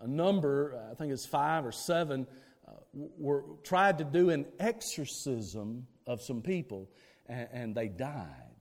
a 0.00 0.06
number, 0.06 0.78
I 0.90 0.94
think 0.94 1.12
it's 1.12 1.26
five 1.26 1.66
or 1.66 1.72
seven, 1.72 2.26
uh, 2.68 2.72
were 2.92 3.44
tried 3.62 3.98
to 3.98 4.04
do 4.04 4.30
an 4.30 4.46
exorcism 4.60 5.86
of 6.06 6.22
some 6.22 6.40
people, 6.40 6.88
and, 7.26 7.48
and 7.52 7.74
they 7.74 7.88
died. 7.88 8.53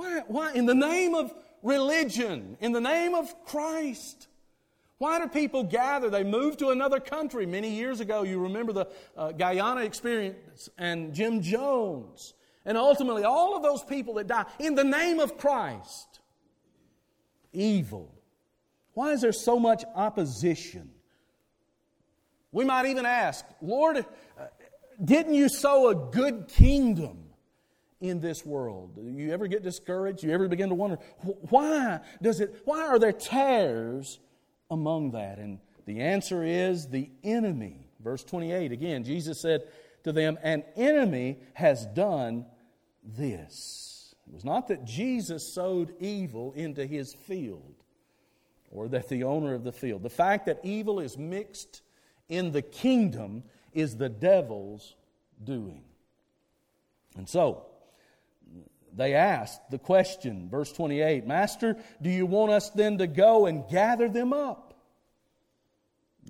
Why, 0.00 0.22
why? 0.28 0.52
In 0.54 0.64
the 0.64 0.74
name 0.74 1.14
of 1.14 1.30
religion, 1.62 2.56
in 2.60 2.72
the 2.72 2.80
name 2.80 3.14
of 3.14 3.44
Christ. 3.44 4.28
Why 4.96 5.18
do 5.18 5.28
people 5.28 5.62
gather? 5.62 6.08
They 6.08 6.24
move 6.24 6.56
to 6.56 6.70
another 6.70 7.00
country. 7.00 7.44
Many 7.44 7.72
years 7.72 8.00
ago, 8.00 8.22
you 8.22 8.38
remember 8.38 8.72
the 8.72 8.88
uh, 9.14 9.32
Guyana 9.32 9.82
experience 9.82 10.70
and 10.78 11.12
Jim 11.12 11.42
Jones. 11.42 12.32
And 12.64 12.78
ultimately, 12.78 13.24
all 13.24 13.54
of 13.54 13.62
those 13.62 13.82
people 13.82 14.14
that 14.14 14.26
die 14.26 14.46
in 14.58 14.74
the 14.74 14.84
name 14.84 15.20
of 15.20 15.36
Christ. 15.36 16.20
Evil. 17.52 18.10
Why 18.94 19.12
is 19.12 19.20
there 19.20 19.32
so 19.32 19.60
much 19.60 19.84
opposition? 19.94 20.92
We 22.52 22.64
might 22.64 22.86
even 22.86 23.04
ask, 23.04 23.44
Lord, 23.60 23.98
uh, 23.98 24.44
didn't 25.04 25.34
you 25.34 25.50
sow 25.50 25.90
a 25.90 25.94
good 25.94 26.48
kingdom 26.48 27.29
in 28.00 28.20
this 28.20 28.44
world? 28.44 28.98
You 29.02 29.32
ever 29.32 29.46
get 29.46 29.62
discouraged? 29.62 30.22
You 30.22 30.32
ever 30.32 30.48
begin 30.48 30.68
to 30.68 30.74
wonder, 30.74 30.98
why 31.22 32.00
does 32.20 32.40
it, 32.40 32.62
why 32.64 32.86
are 32.86 32.98
there 32.98 33.12
tares 33.12 34.18
among 34.70 35.12
that? 35.12 35.38
And 35.38 35.58
the 35.86 36.00
answer 36.00 36.42
is 36.42 36.88
the 36.88 37.10
enemy. 37.22 37.86
Verse 38.02 38.24
28 38.24 38.72
again, 38.72 39.04
Jesus 39.04 39.40
said 39.40 39.62
to 40.04 40.12
them, 40.12 40.38
An 40.42 40.64
enemy 40.76 41.38
has 41.54 41.86
done 41.86 42.46
this. 43.04 44.14
It 44.26 44.34
was 44.34 44.44
not 44.44 44.68
that 44.68 44.84
Jesus 44.84 45.52
sowed 45.52 45.94
evil 45.98 46.52
into 46.54 46.86
his 46.86 47.14
field 47.14 47.74
or 48.70 48.88
that 48.88 49.08
the 49.08 49.24
owner 49.24 49.54
of 49.54 49.64
the 49.64 49.72
field. 49.72 50.02
The 50.02 50.10
fact 50.10 50.46
that 50.46 50.60
evil 50.62 51.00
is 51.00 51.18
mixed 51.18 51.82
in 52.28 52.52
the 52.52 52.62
kingdom 52.62 53.42
is 53.72 53.96
the 53.96 54.08
devil's 54.08 54.94
doing. 55.42 55.82
And 57.16 57.28
so, 57.28 57.66
they 58.94 59.14
asked 59.14 59.70
the 59.70 59.78
question, 59.78 60.48
verse 60.48 60.72
28 60.72 61.26
Master, 61.26 61.76
do 62.00 62.10
you 62.10 62.26
want 62.26 62.52
us 62.52 62.70
then 62.70 62.98
to 62.98 63.06
go 63.06 63.46
and 63.46 63.68
gather 63.68 64.08
them 64.08 64.32
up? 64.32 64.74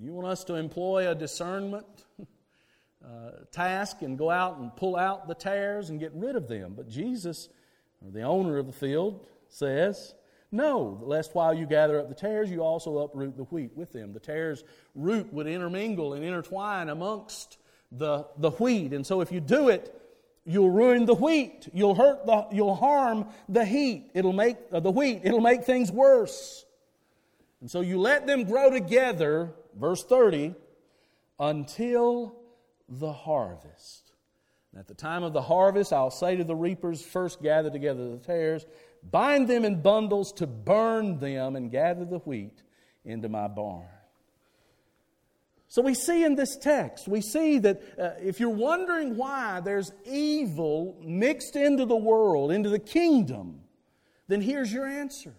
You 0.01 0.13
want 0.13 0.27
us 0.27 0.43
to 0.45 0.55
employ 0.55 1.09
a 1.09 1.15
discernment 1.15 1.85
uh, 3.05 3.31
task 3.51 4.01
and 4.01 4.17
go 4.17 4.29
out 4.29 4.57
and 4.57 4.75
pull 4.75 4.95
out 4.95 5.27
the 5.27 5.35
tares 5.35 5.89
and 5.89 5.99
get 5.99 6.11
rid 6.13 6.35
of 6.35 6.47
them? 6.47 6.73
But 6.75 6.89
Jesus, 6.89 7.49
the 8.01 8.23
owner 8.23 8.57
of 8.57 8.67
the 8.67 8.73
field, 8.73 9.25
says, 9.49 10.15
No, 10.51 10.99
lest 11.03 11.35
while 11.35 11.53
you 11.53 11.65
gather 11.65 11.99
up 11.99 12.09
the 12.09 12.15
tares, 12.15 12.49
you 12.49 12.63
also 12.63 12.99
uproot 12.99 13.37
the 13.37 13.43
wheat 13.43 13.71
with 13.75 13.91
them. 13.91 14.13
The 14.13 14.19
tares' 14.19 14.63
root 14.95 15.31
would 15.33 15.47
intermingle 15.47 16.13
and 16.13 16.23
intertwine 16.23 16.89
amongst 16.89 17.57
the, 17.91 18.25
the 18.37 18.51
wheat. 18.51 18.93
And 18.93 19.05
so 19.05 19.21
if 19.21 19.31
you 19.31 19.39
do 19.39 19.69
it, 19.69 20.00
you'll 20.45 20.69
ruin 20.69 21.05
the 21.05 21.15
wheat. 21.15 21.67
You'll 21.73 21.95
hurt 21.95 22.25
the, 22.25 22.47
you'll 22.51 22.75
harm 22.75 23.27
the 23.47 23.65
heat. 23.65 24.11
It'll 24.13 24.33
make 24.33 24.57
uh, 24.71 24.79
the 24.79 24.91
wheat. 24.91 25.21
It'll 25.23 25.41
make 25.41 25.63
things 25.63 25.91
worse. 25.91 26.65
And 27.59 27.69
so 27.69 27.81
you 27.81 27.99
let 27.99 28.25
them 28.25 28.43
grow 28.45 28.71
together, 28.71 29.53
verse 29.77 30.03
30, 30.03 30.55
until 31.39 32.35
the 32.89 33.13
harvest. 33.13 34.11
And 34.71 34.79
at 34.79 34.87
the 34.87 34.93
time 34.93 35.23
of 35.23 35.33
the 35.33 35.41
harvest, 35.41 35.93
I'll 35.93 36.11
say 36.11 36.35
to 36.35 36.43
the 36.43 36.55
reapers, 36.55 37.01
first 37.01 37.41
gather 37.41 37.69
together 37.69 38.09
the 38.09 38.17
tares, 38.17 38.65
bind 39.09 39.47
them 39.47 39.65
in 39.65 39.81
bundles 39.81 40.31
to 40.33 40.47
burn 40.47 41.19
them, 41.19 41.55
and 41.55 41.69
gather 41.69 42.05
the 42.05 42.19
wheat 42.19 42.63
into 43.05 43.29
my 43.29 43.47
barn. 43.47 43.87
So 45.71 45.81
we 45.81 45.93
see 45.93 46.25
in 46.25 46.35
this 46.35 46.57
text, 46.57 47.07
we 47.07 47.21
see 47.21 47.57
that 47.59 47.81
uh, 47.97 48.09
if 48.21 48.41
you're 48.41 48.49
wondering 48.49 49.15
why 49.15 49.61
there's 49.61 49.93
evil 50.05 50.97
mixed 51.01 51.55
into 51.55 51.85
the 51.85 51.95
world, 51.95 52.51
into 52.51 52.67
the 52.67 52.77
kingdom, 52.77 53.61
then 54.27 54.41
here's 54.41 54.73
your 54.73 54.85
answer 54.85 55.33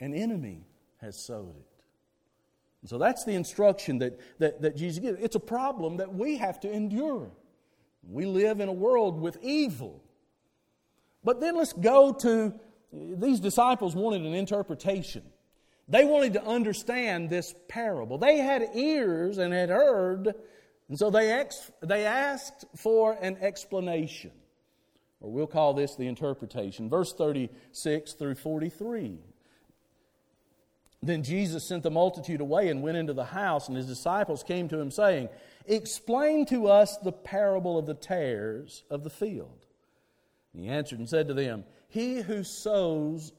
an 0.00 0.12
enemy 0.12 0.66
has 0.96 1.16
sowed 1.16 1.54
it. 1.56 1.84
And 2.80 2.90
so 2.90 2.98
that's 2.98 3.24
the 3.24 3.34
instruction 3.34 3.98
that, 3.98 4.18
that, 4.40 4.60
that 4.62 4.74
Jesus 4.76 4.98
gives. 4.98 5.22
It's 5.22 5.36
a 5.36 5.40
problem 5.40 5.98
that 5.98 6.12
we 6.12 6.38
have 6.38 6.58
to 6.62 6.72
endure. 6.72 7.30
We 8.02 8.26
live 8.26 8.58
in 8.58 8.68
a 8.68 8.72
world 8.72 9.20
with 9.20 9.38
evil. 9.40 10.02
But 11.22 11.40
then 11.40 11.54
let's 11.54 11.74
go 11.74 12.12
to 12.12 12.58
these 12.92 13.38
disciples 13.38 13.94
wanted 13.94 14.22
an 14.22 14.34
interpretation. 14.34 15.22
They 15.88 16.04
wanted 16.04 16.32
to 16.34 16.44
understand 16.44 17.30
this 17.30 17.54
parable. 17.68 18.18
They 18.18 18.38
had 18.38 18.70
ears 18.74 19.38
and 19.38 19.52
had 19.52 19.68
heard, 19.68 20.34
and 20.88 20.98
so 20.98 21.10
they, 21.10 21.32
ex- 21.32 21.70
they 21.80 22.04
asked 22.04 22.64
for 22.76 23.16
an 23.20 23.36
explanation. 23.40 24.32
Or 25.20 25.30
we'll 25.30 25.46
call 25.46 25.74
this 25.74 25.94
the 25.94 26.08
interpretation. 26.08 26.90
Verse 26.90 27.12
36 27.12 28.14
through 28.14 28.34
43. 28.34 29.18
Then 31.02 31.22
Jesus 31.22 31.68
sent 31.68 31.84
the 31.84 31.90
multitude 31.90 32.40
away 32.40 32.68
and 32.68 32.82
went 32.82 32.96
into 32.96 33.12
the 33.12 33.24
house, 33.24 33.68
and 33.68 33.76
his 33.76 33.86
disciples 33.86 34.42
came 34.42 34.68
to 34.68 34.78
him, 34.78 34.90
saying, 34.90 35.28
Explain 35.66 36.46
to 36.46 36.66
us 36.66 36.96
the 36.98 37.12
parable 37.12 37.78
of 37.78 37.86
the 37.86 37.94
tares 37.94 38.82
of 38.90 39.04
the 39.04 39.10
field. 39.10 39.66
And 40.52 40.64
he 40.64 40.68
answered 40.68 40.98
and 40.98 41.08
said 41.08 41.28
to 41.28 41.34
them, 41.34 41.64
He 41.88 42.20
who 42.20 42.42
sows 42.42 43.32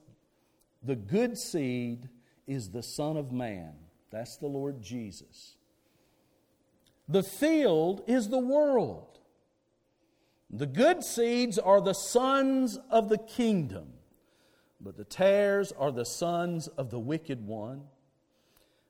the 0.82 0.96
good 0.96 1.38
seed 1.38 2.08
is 2.48 2.70
the 2.70 2.84
Son 2.84 3.18
of 3.18 3.32
Man. 3.32 3.74
That's 4.10 4.38
the 4.38 4.48
Lord 4.48 4.82
Jesus. 4.82 5.56
The 7.08 7.24
field 7.24 8.04
is 8.08 8.30
the 8.30 8.40
world. 8.40 9.20
The 10.50 10.66
good 10.66 11.04
seeds 11.04 11.60
are 11.60 11.82
the 11.82 11.94
sons 11.94 12.80
of 12.90 13.10
the 13.10 13.18
kingdom, 13.18 13.90
but 14.80 14.96
the 14.96 15.04
tares 15.04 15.74
are 15.74 15.92
the 15.92 16.06
sons 16.06 16.68
of 16.68 16.90
the 16.90 17.00
wicked 17.00 17.46
one. 17.46 17.84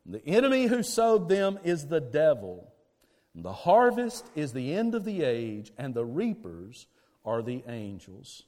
The 0.06 0.26
enemy 0.26 0.68
who 0.68 0.84
sowed 0.84 1.30
them 1.30 1.60
is 1.64 1.88
the 1.88 2.00
devil. 2.00 2.72
The 3.34 3.54
harvest 3.54 4.30
is 4.36 4.54
the 4.54 4.74
end 4.74 4.96
of 4.96 5.04
the 5.04 5.24
age, 5.24 5.72
and 5.78 5.94
the 5.94 6.06
reapers 6.06 6.88
are 7.26 7.42
the 7.42 7.64
angels. 7.68 8.44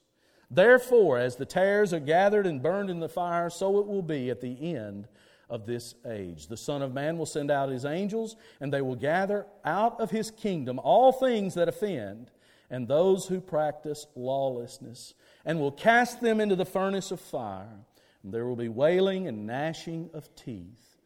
Therefore, 0.51 1.17
as 1.19 1.35
the 1.35 1.45
tares 1.45 1.93
are 1.93 1.99
gathered 1.99 2.47
and 2.47 2.61
burned 2.61 2.89
in 2.89 2.99
the 2.99 3.09
fire, 3.09 3.49
so 3.49 3.79
it 3.79 3.87
will 3.87 4.01
be 4.01 4.29
at 4.29 4.41
the 4.41 4.75
end 4.75 5.07
of 5.49 5.65
this 5.65 5.95
age. 6.07 6.47
The 6.47 6.57
Son 6.57 6.81
of 6.81 6.93
Man 6.93 7.17
will 7.17 7.25
send 7.25 7.51
out 7.51 7.69
his 7.69 7.85
angels, 7.85 8.35
and 8.59 8.73
they 8.73 8.81
will 8.81 8.95
gather 8.95 9.45
out 9.63 9.99
of 9.99 10.11
his 10.11 10.31
kingdom 10.31 10.79
all 10.79 11.11
things 11.11 11.53
that 11.55 11.67
offend 11.67 12.31
and 12.69 12.87
those 12.87 13.27
who 13.27 13.41
practice 13.41 14.05
lawlessness, 14.15 15.15
and 15.43 15.59
will 15.59 15.71
cast 15.71 16.21
them 16.21 16.39
into 16.39 16.55
the 16.55 16.65
furnace 16.65 17.11
of 17.11 17.19
fire. 17.19 17.79
And 18.23 18.33
there 18.33 18.45
will 18.45 18.55
be 18.55 18.69
wailing 18.69 19.27
and 19.27 19.47
gnashing 19.47 20.09
of 20.13 20.33
teeth. 20.35 20.97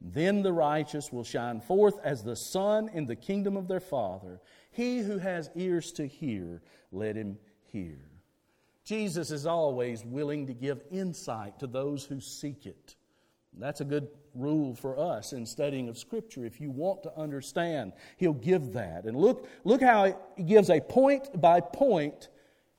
Then 0.00 0.42
the 0.42 0.52
righteous 0.52 1.12
will 1.12 1.24
shine 1.24 1.60
forth 1.60 1.98
as 2.02 2.22
the 2.22 2.36
sun 2.36 2.88
in 2.88 3.06
the 3.06 3.16
kingdom 3.16 3.56
of 3.56 3.68
their 3.68 3.80
Father. 3.80 4.40
He 4.70 5.00
who 5.00 5.18
has 5.18 5.50
ears 5.54 5.92
to 5.92 6.06
hear, 6.06 6.62
let 6.90 7.16
him 7.16 7.38
hear. 7.66 7.98
Jesus 8.84 9.30
is 9.30 9.46
always 9.46 10.04
willing 10.04 10.46
to 10.46 10.54
give 10.54 10.82
insight 10.90 11.60
to 11.60 11.66
those 11.66 12.04
who 12.04 12.20
seek 12.20 12.66
it. 12.66 12.96
That's 13.58 13.80
a 13.80 13.84
good 13.84 14.08
rule 14.34 14.74
for 14.74 14.98
us 14.98 15.32
in 15.32 15.44
studying 15.44 15.88
of 15.88 15.98
Scripture. 15.98 16.44
If 16.44 16.60
you 16.60 16.70
want 16.70 17.02
to 17.02 17.16
understand, 17.16 17.92
He'll 18.16 18.32
give 18.32 18.72
that. 18.74 19.04
And 19.04 19.16
look, 19.16 19.48
look 19.64 19.82
how 19.82 20.16
He 20.36 20.42
gives 20.44 20.70
a 20.70 20.80
point 20.80 21.40
by 21.40 21.60
point 21.60 22.28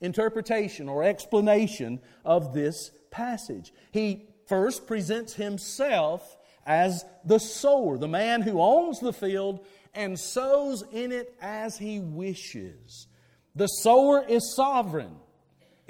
interpretation 0.00 0.88
or 0.88 1.04
explanation 1.04 2.00
of 2.24 2.52
this 2.52 2.90
passage. 3.10 3.72
He 3.92 4.26
first 4.46 4.86
presents 4.86 5.34
Himself 5.34 6.36
as 6.66 7.04
the 7.24 7.38
sower, 7.38 7.98
the 7.98 8.08
man 8.08 8.42
who 8.42 8.60
owns 8.60 9.00
the 9.00 9.12
field 9.12 9.66
and 9.94 10.18
sows 10.18 10.84
in 10.92 11.12
it 11.12 11.34
as 11.40 11.76
he 11.76 12.00
wishes. 12.00 13.06
The 13.54 13.66
sower 13.66 14.24
is 14.26 14.54
sovereign 14.54 15.16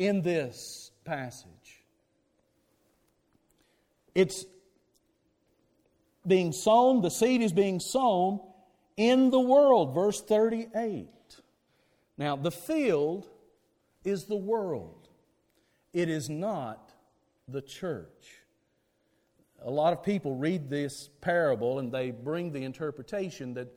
in 0.06 0.22
this 0.22 0.90
passage. 1.04 1.48
It's 4.14 4.44
being 6.26 6.52
sown, 6.52 7.00
the 7.02 7.10
seed 7.10 7.42
is 7.42 7.52
being 7.52 7.80
sown 7.80 8.40
in 8.96 9.30
the 9.30 9.40
world. 9.40 9.94
Verse 9.94 10.20
38. 10.20 11.08
Now, 12.18 12.36
the 12.36 12.50
field 12.50 13.26
is 14.04 14.24
the 14.24 14.36
world, 14.36 15.08
it 15.92 16.08
is 16.08 16.28
not 16.28 16.92
the 17.48 17.62
church. 17.62 18.38
A 19.64 19.70
lot 19.70 19.92
of 19.92 20.02
people 20.02 20.34
read 20.34 20.68
this 20.68 21.08
parable 21.20 21.78
and 21.78 21.92
they 21.92 22.10
bring 22.10 22.50
the 22.50 22.64
interpretation 22.64 23.54
that 23.54 23.68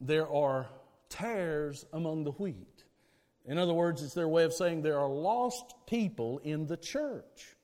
there 0.00 0.28
are 0.32 0.68
tares 1.08 1.84
among 1.92 2.22
the 2.22 2.30
wheat. 2.32 2.71
In 3.46 3.58
other 3.58 3.74
words, 3.74 4.02
it's 4.02 4.14
their 4.14 4.28
way 4.28 4.44
of 4.44 4.52
saying 4.52 4.82
there 4.82 4.98
are 4.98 5.08
lost 5.08 5.74
people 5.86 6.38
in 6.44 6.66
the 6.66 6.76
church. 6.76 7.56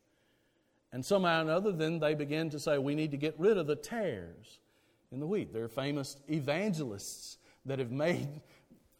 And 0.93 1.05
somehow 1.05 1.41
or 1.41 1.43
another, 1.43 1.73
then 1.73 2.01
they 2.01 2.15
begin 2.15 2.51
to 2.51 2.59
say, 2.59 2.79
we 2.79 2.95
need 2.95 3.11
to 3.11 3.17
get 3.17 3.35
rid 3.39 3.59
of 3.59 3.67
the 3.67 3.77
tares 3.77 4.59
in 5.13 5.21
the 5.21 5.27
wheat. 5.27 5.53
There 5.53 5.65
are 5.65 5.69
famous 5.69 6.17
evangelists 6.29 7.39
that 7.67 7.79
have 7.79 7.91
made 7.91 8.41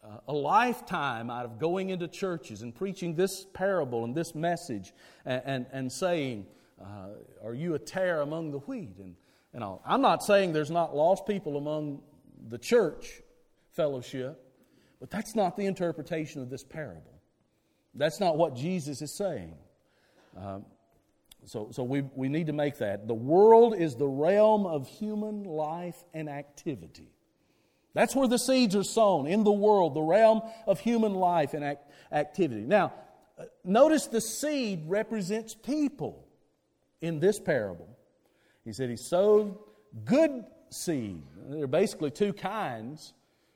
uh, 0.03 0.19
a 0.27 0.33
lifetime 0.33 1.29
out 1.29 1.45
of 1.45 1.59
going 1.59 1.89
into 1.89 2.07
churches 2.07 2.61
and 2.61 2.73
preaching 2.73 3.15
this 3.15 3.45
parable 3.53 4.05
and 4.05 4.15
this 4.15 4.33
message 4.33 4.93
and, 5.25 5.41
and, 5.45 5.65
and 5.71 5.91
saying, 5.91 6.45
uh, 6.81 7.09
Are 7.43 7.53
you 7.53 7.73
a 7.73 7.79
tare 7.79 8.21
among 8.21 8.51
the 8.51 8.59
wheat? 8.59 8.97
And, 8.99 9.15
and. 9.53 9.63
I'm 9.85 10.01
not 10.01 10.23
saying 10.23 10.53
there's 10.53 10.71
not 10.71 10.95
lost 10.95 11.25
people 11.25 11.57
among 11.57 12.01
the 12.47 12.57
church 12.57 13.21
fellowship, 13.71 14.48
but 14.99 15.09
that's 15.09 15.35
not 15.35 15.55
the 15.55 15.65
interpretation 15.65 16.41
of 16.41 16.49
this 16.49 16.63
parable. 16.63 17.21
That's 17.95 18.19
not 18.19 18.37
what 18.37 18.55
Jesus 18.55 19.01
is 19.01 19.17
saying. 19.17 19.55
Um, 20.37 20.65
so, 21.45 21.69
so 21.71 21.83
we, 21.83 22.01
we 22.15 22.29
need 22.29 22.47
to 22.47 22.53
make 22.53 22.77
that. 22.79 23.07
The 23.07 23.13
world 23.13 23.75
is 23.77 23.95
the 23.95 24.07
realm 24.07 24.65
of 24.65 24.87
human 24.87 25.43
life 25.43 26.03
and 26.13 26.29
activity. 26.29 27.11
That's 27.93 28.15
where 28.15 28.27
the 28.27 28.37
seeds 28.37 28.75
are 28.75 28.83
sown, 28.83 29.25
in 29.25 29.43
the 29.43 29.51
world, 29.51 29.95
the 29.95 30.01
realm 30.01 30.41
of 30.67 30.79
human 30.79 31.13
life 31.13 31.53
and 31.53 31.63
act, 31.63 31.91
activity. 32.11 32.61
Now, 32.61 32.93
uh, 33.37 33.45
notice 33.63 34.07
the 34.07 34.21
seed 34.21 34.83
represents 34.87 35.55
people 35.55 36.27
in 37.01 37.19
this 37.19 37.39
parable. 37.39 37.89
He 38.63 38.73
said 38.73 38.89
he 38.89 38.97
sowed 38.97 39.57
good 40.05 40.43
seed. 40.69 41.23
There 41.47 41.63
are 41.63 41.67
basically 41.67 42.11
two 42.11 42.33
kinds 42.33 43.13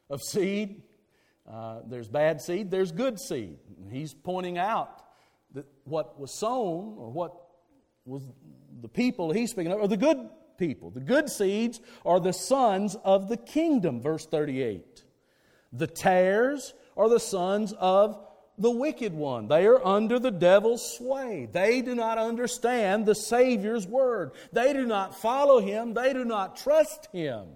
of 0.10 0.22
seed 0.22 0.82
uh, 1.50 1.80
there's 1.88 2.08
bad 2.08 2.42
seed, 2.42 2.72
there's 2.72 2.92
good 2.92 3.20
seed. 3.20 3.58
He's 3.92 4.14
pointing 4.14 4.58
out 4.58 5.04
that 5.54 5.66
what 5.84 6.20
was 6.20 6.32
sown 6.32 6.96
or 6.98 7.10
what 7.10 7.34
was 8.06 8.24
the 8.82 8.88
people 8.88 9.32
he's 9.32 9.52
speaking 9.52 9.72
of 9.72 9.80
are 9.80 9.88
the 9.88 9.98
good 9.98 10.30
people. 10.58 10.90
The 10.90 11.00
good 11.00 11.30
seeds 11.30 11.82
are 12.06 12.20
the 12.20 12.34
sons 12.34 12.96
of 13.04 13.30
the 13.30 13.38
kingdom, 13.38 14.02
verse 14.02 14.26
38. 14.26 15.04
The 15.72 15.88
tares 15.88 16.74
are 16.96 17.10
the 17.10 17.20
sons 17.20 17.74
of 17.74 18.20
the 18.58 18.72
wicked 18.72 19.14
one. 19.14 19.48
They 19.48 19.66
are 19.66 19.84
under 19.86 20.20
the 20.20 20.32
devil's 20.32 20.98
sway. 20.98 21.48
They 21.52 21.82
do 21.82 21.96
not 21.96 22.18
understand 22.18 23.06
the 23.06 23.16
Savior's 23.16 23.88
word. 23.88 24.32
They 24.52 24.74
do 24.74 24.86
not 24.86 25.20
follow 25.20 25.60
him. 25.60 25.94
They 25.94 26.14
do 26.14 26.24
not 26.24 26.56
trust 26.56 27.08
him. 27.12 27.48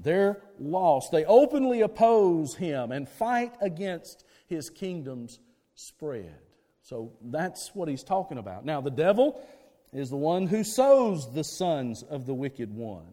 They're 0.00 0.40
lost. 0.58 1.10
They 1.10 1.24
openly 1.24 1.80
oppose 1.80 2.54
him 2.54 2.92
and 2.92 3.08
fight 3.08 3.54
against 3.60 4.24
his 4.46 4.70
kingdom's 4.70 5.40
spread. 5.74 6.38
So 6.82 7.12
that's 7.22 7.74
what 7.74 7.88
he's 7.88 8.04
talking 8.04 8.38
about. 8.38 8.64
Now, 8.64 8.80
the 8.80 8.90
devil 8.90 9.40
is 9.92 10.10
the 10.10 10.16
one 10.16 10.46
who 10.46 10.64
sows 10.64 11.32
the 11.32 11.44
sons 11.44 12.02
of 12.02 12.26
the 12.26 12.34
wicked 12.34 12.72
one. 12.72 13.12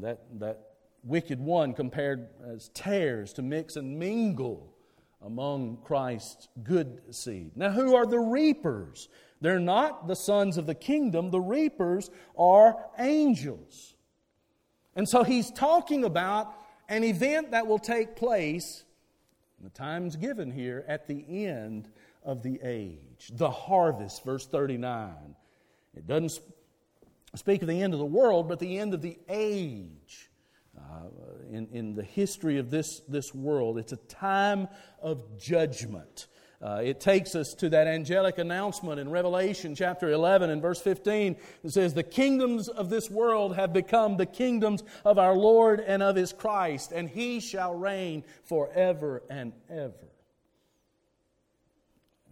That, 0.00 0.20
that 0.40 0.60
wicked 1.04 1.40
one 1.40 1.74
compared 1.74 2.28
as 2.46 2.68
tares 2.70 3.32
to 3.34 3.42
mix 3.42 3.76
and 3.76 3.98
mingle 3.98 4.74
among 5.22 5.78
Christ's 5.84 6.48
good 6.62 7.14
seed. 7.14 7.52
Now, 7.56 7.70
who 7.70 7.94
are 7.94 8.06
the 8.06 8.20
reapers? 8.20 9.08
They're 9.40 9.60
not 9.60 10.06
the 10.06 10.16
sons 10.16 10.56
of 10.56 10.66
the 10.66 10.74
kingdom, 10.74 11.30
the 11.30 11.40
reapers 11.40 12.10
are 12.36 12.76
angels. 12.98 13.94
And 14.96 15.08
so 15.08 15.22
he's 15.22 15.50
talking 15.50 16.04
about 16.04 16.54
an 16.88 17.04
event 17.04 17.52
that 17.52 17.66
will 17.66 17.78
take 17.78 18.16
place, 18.16 18.84
the 19.62 19.70
time's 19.70 20.16
given 20.16 20.50
here, 20.50 20.84
at 20.88 21.06
the 21.06 21.46
end 21.46 21.88
of 22.24 22.42
the 22.42 22.60
age. 22.62 23.30
The 23.32 23.50
harvest, 23.50 24.24
verse 24.24 24.46
39. 24.46 25.36
It 25.94 26.06
doesn't 26.06 26.32
speak 27.36 27.62
of 27.62 27.68
the 27.68 27.80
end 27.80 27.92
of 27.92 28.00
the 28.00 28.04
world, 28.04 28.48
but 28.48 28.58
the 28.58 28.78
end 28.78 28.94
of 28.94 29.02
the 29.02 29.18
age. 29.28 30.30
Uh, 30.78 31.08
in, 31.50 31.68
in 31.72 31.94
the 31.94 32.02
history 32.02 32.58
of 32.58 32.70
this, 32.70 33.00
this 33.08 33.34
world, 33.34 33.78
it's 33.78 33.92
a 33.92 33.96
time 33.96 34.68
of 35.02 35.38
judgment. 35.38 36.26
Uh, 36.62 36.82
it 36.84 37.00
takes 37.00 37.34
us 37.34 37.54
to 37.54 37.70
that 37.70 37.86
angelic 37.86 38.36
announcement 38.36 39.00
in 39.00 39.10
Revelation 39.10 39.74
chapter 39.74 40.10
11 40.10 40.50
and 40.50 40.60
verse 40.60 40.80
15. 40.80 41.36
It 41.64 41.70
says, 41.70 41.94
The 41.94 42.02
kingdoms 42.02 42.68
of 42.68 42.90
this 42.90 43.08
world 43.10 43.56
have 43.56 43.72
become 43.72 44.18
the 44.18 44.26
kingdoms 44.26 44.82
of 45.04 45.18
our 45.18 45.34
Lord 45.34 45.80
and 45.80 46.02
of 46.02 46.16
his 46.16 46.34
Christ, 46.34 46.92
and 46.92 47.08
he 47.08 47.40
shall 47.40 47.74
reign 47.74 48.24
forever 48.44 49.22
and 49.30 49.54
ever. 49.70 49.94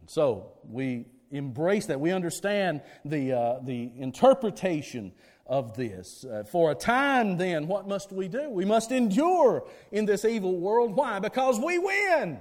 So 0.06 0.52
we 0.68 1.06
embrace 1.30 1.86
that. 1.86 1.98
We 1.98 2.12
understand 2.12 2.82
the, 3.06 3.32
uh, 3.32 3.58
the 3.62 3.90
interpretation 3.96 5.12
of 5.46 5.74
this. 5.74 6.26
Uh, 6.26 6.44
for 6.44 6.70
a 6.70 6.74
time, 6.74 7.38
then, 7.38 7.66
what 7.66 7.88
must 7.88 8.12
we 8.12 8.28
do? 8.28 8.50
We 8.50 8.66
must 8.66 8.92
endure 8.92 9.66
in 9.90 10.04
this 10.04 10.26
evil 10.26 10.58
world. 10.58 10.94
Why? 10.94 11.18
Because 11.18 11.58
we 11.58 11.78
win. 11.78 12.38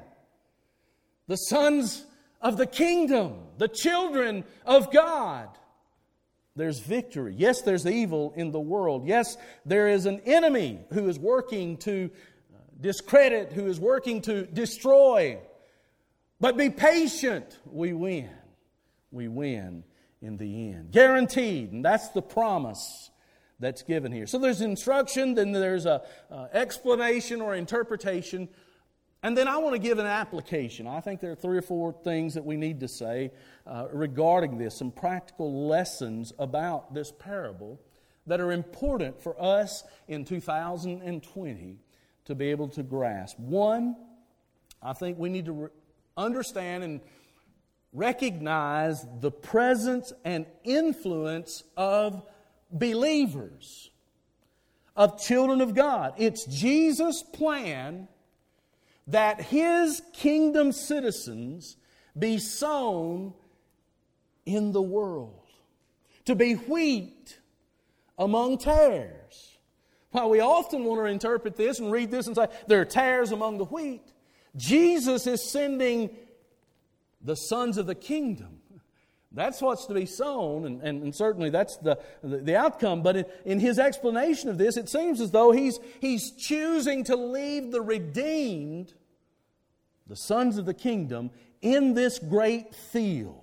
The 1.27 1.35
sons 1.35 2.05
of 2.41 2.57
the 2.57 2.65
kingdom, 2.65 3.35
the 3.57 3.67
children 3.67 4.43
of 4.65 4.91
God. 4.91 5.49
There's 6.55 6.79
victory. 6.79 7.35
Yes, 7.37 7.61
there's 7.61 7.85
evil 7.85 8.33
in 8.35 8.51
the 8.51 8.59
world. 8.59 9.05
Yes, 9.05 9.37
there 9.65 9.87
is 9.87 10.05
an 10.05 10.21
enemy 10.25 10.79
who 10.91 11.07
is 11.07 11.19
working 11.19 11.77
to 11.77 12.09
discredit, 12.79 13.53
who 13.53 13.67
is 13.67 13.79
working 13.79 14.21
to 14.21 14.45
destroy. 14.45 15.39
But 16.39 16.57
be 16.57 16.69
patient. 16.69 17.57
We 17.65 17.93
win. 17.93 18.29
We 19.11 19.27
win 19.27 19.83
in 20.21 20.37
the 20.37 20.71
end. 20.71 20.91
Guaranteed. 20.91 21.71
And 21.71 21.85
that's 21.85 22.09
the 22.09 22.21
promise 22.21 23.11
that's 23.59 23.83
given 23.83 24.11
here. 24.11 24.27
So 24.27 24.37
there's 24.37 24.61
instruction, 24.61 25.33
then 25.33 25.51
there's 25.51 25.85
a 25.85 26.03
uh, 26.29 26.47
explanation 26.53 27.41
or 27.41 27.55
interpretation. 27.55 28.49
And 29.27 29.37
then 29.37 29.49
I 29.49 29.57
want 29.57 29.73
to 29.73 29.79
give 29.79 29.99
an 29.99 30.05
application. 30.05 30.87
I 30.87 31.01
think 31.01 31.19
there 31.19 31.33
are 31.33 31.35
three 31.35 31.57
or 31.57 31.61
four 31.61 31.91
things 31.91 32.35
that 32.35 32.45
we 32.45 32.55
need 32.55 32.79
to 32.79 32.87
say 32.87 33.31
uh, 33.65 33.87
regarding 33.91 34.57
this, 34.57 34.77
some 34.77 34.89
practical 34.89 35.67
lessons 35.67 36.31
about 36.39 36.93
this 36.93 37.11
parable 37.11 37.77
that 38.25 38.39
are 38.39 38.53
important 38.53 39.21
for 39.21 39.35
us 39.37 39.83
in 40.07 40.23
2020 40.23 41.75
to 42.23 42.35
be 42.35 42.51
able 42.51 42.69
to 42.69 42.83
grasp. 42.83 43.37
One, 43.37 43.97
I 44.81 44.93
think 44.93 45.19
we 45.19 45.27
need 45.27 45.47
to 45.47 45.71
understand 46.15 46.85
and 46.85 47.01
recognize 47.91 49.05
the 49.19 49.29
presence 49.29 50.13
and 50.23 50.45
influence 50.63 51.65
of 51.75 52.23
believers, 52.71 53.91
of 54.95 55.21
children 55.21 55.59
of 55.59 55.75
God. 55.75 56.13
It's 56.17 56.45
Jesus' 56.45 57.21
plan 57.23 58.07
that 59.07 59.41
his 59.41 60.01
kingdom 60.13 60.71
citizens 60.71 61.77
be 62.17 62.37
sown 62.37 63.33
in 64.45 64.71
the 64.71 64.81
world, 64.81 65.47
to 66.25 66.35
be 66.35 66.53
wheat 66.53 67.39
among 68.17 68.57
tares. 68.57 69.57
While 70.11 70.29
we 70.29 70.39
often 70.39 70.83
want 70.83 71.01
to 71.01 71.05
interpret 71.05 71.55
this 71.55 71.79
and 71.79 71.91
read 71.91 72.11
this 72.11 72.27
and 72.27 72.35
say 72.35 72.47
there 72.67 72.81
are 72.81 72.85
tares 72.85 73.31
among 73.31 73.57
the 73.57 73.65
wheat, 73.65 74.03
Jesus 74.55 75.27
is 75.27 75.41
sending 75.43 76.09
the 77.21 77.35
sons 77.35 77.77
of 77.77 77.85
the 77.85 77.95
kingdom. 77.95 78.59
That's 79.37 79.61
what's 79.61 79.85
to 79.85 79.93
be 79.93 80.07
sown, 80.07 80.65
and, 80.65 80.81
and, 80.81 81.03
and 81.03 81.15
certainly 81.15 81.51
that's 81.51 81.77
the, 81.77 81.99
the, 82.23 82.37
the 82.37 82.55
outcome. 82.55 83.03
But 83.03 83.17
in, 83.17 83.25
in, 83.45 83.59
his 83.59 83.77
explanation 83.77 84.49
of 84.49 84.57
this, 84.57 84.77
it 84.77 84.89
seems 84.89 85.21
as 85.21 85.29
though 85.29 85.51
he's, 85.51 85.79
he's 86.01 86.31
choosing 86.31 87.03
to 87.03 87.15
leave 87.15 87.71
the 87.71 87.81
redeemed, 87.81 88.95
the 90.07 90.15
sons 90.15 90.57
of 90.57 90.65
the 90.65 90.73
kingdom, 90.73 91.29
in 91.61 91.93
this 91.93 92.17
great 92.17 92.73
field. 92.73 93.35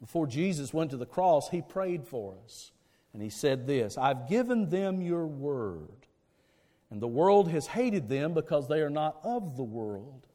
Before 0.00 0.26
Jesus 0.26 0.74
went 0.74 0.90
to 0.90 0.96
the 0.96 1.06
cross, 1.06 1.48
he 1.50 1.62
prayed 1.62 2.04
for 2.04 2.34
us. 2.44 2.72
And 3.12 3.22
he 3.22 3.30
said 3.30 3.68
this 3.68 3.96
I've 3.96 4.28
given 4.28 4.70
them 4.70 5.02
your 5.02 5.24
word, 5.24 6.08
and 6.90 7.00
the 7.00 7.06
world 7.06 7.48
has 7.52 7.68
hated 7.68 8.08
them 8.08 8.34
because 8.34 8.66
they 8.66 8.80
are 8.80 8.90
not 8.90 9.20
of 9.22 9.56
the 9.56 9.62
world 9.62 10.26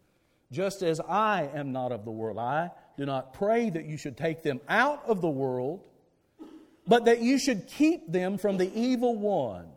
just 0.52 0.82
as 0.82 1.00
I 1.00 1.50
am 1.54 1.72
not 1.72 1.92
of 1.92 2.06
the 2.06 2.12
world. 2.12 2.38
I 2.38 2.72
do 3.00 3.06
not 3.06 3.34
pray 3.34 3.70
that 3.70 3.86
you 3.86 3.96
should 3.96 4.18
take 4.18 4.44
them 4.44 4.60
out 4.68 5.06
of 5.06 5.22
the 5.22 5.30
world, 5.30 5.80
but 6.86 7.06
that 7.06 7.22
you 7.22 7.40
should 7.40 7.66
keep 7.66 8.12
them 8.12 8.38
from 8.38 8.58
the 8.58 8.70
evil 8.78 9.16
one. 9.16 9.68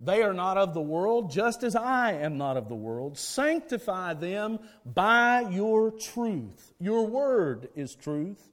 They 0.00 0.24
are 0.24 0.34
not 0.34 0.58
of 0.58 0.74
the 0.74 0.80
world, 0.80 1.30
just 1.30 1.62
as 1.62 1.76
I 1.76 2.14
am 2.14 2.38
not 2.38 2.56
of 2.56 2.68
the 2.68 2.74
world. 2.74 3.18
Sanctify 3.18 4.14
them 4.14 4.58
by 4.84 5.42
your 5.42 5.92
truth. 5.92 6.74
Your 6.80 7.06
word 7.06 7.68
is 7.76 7.94
truth. 7.94 8.50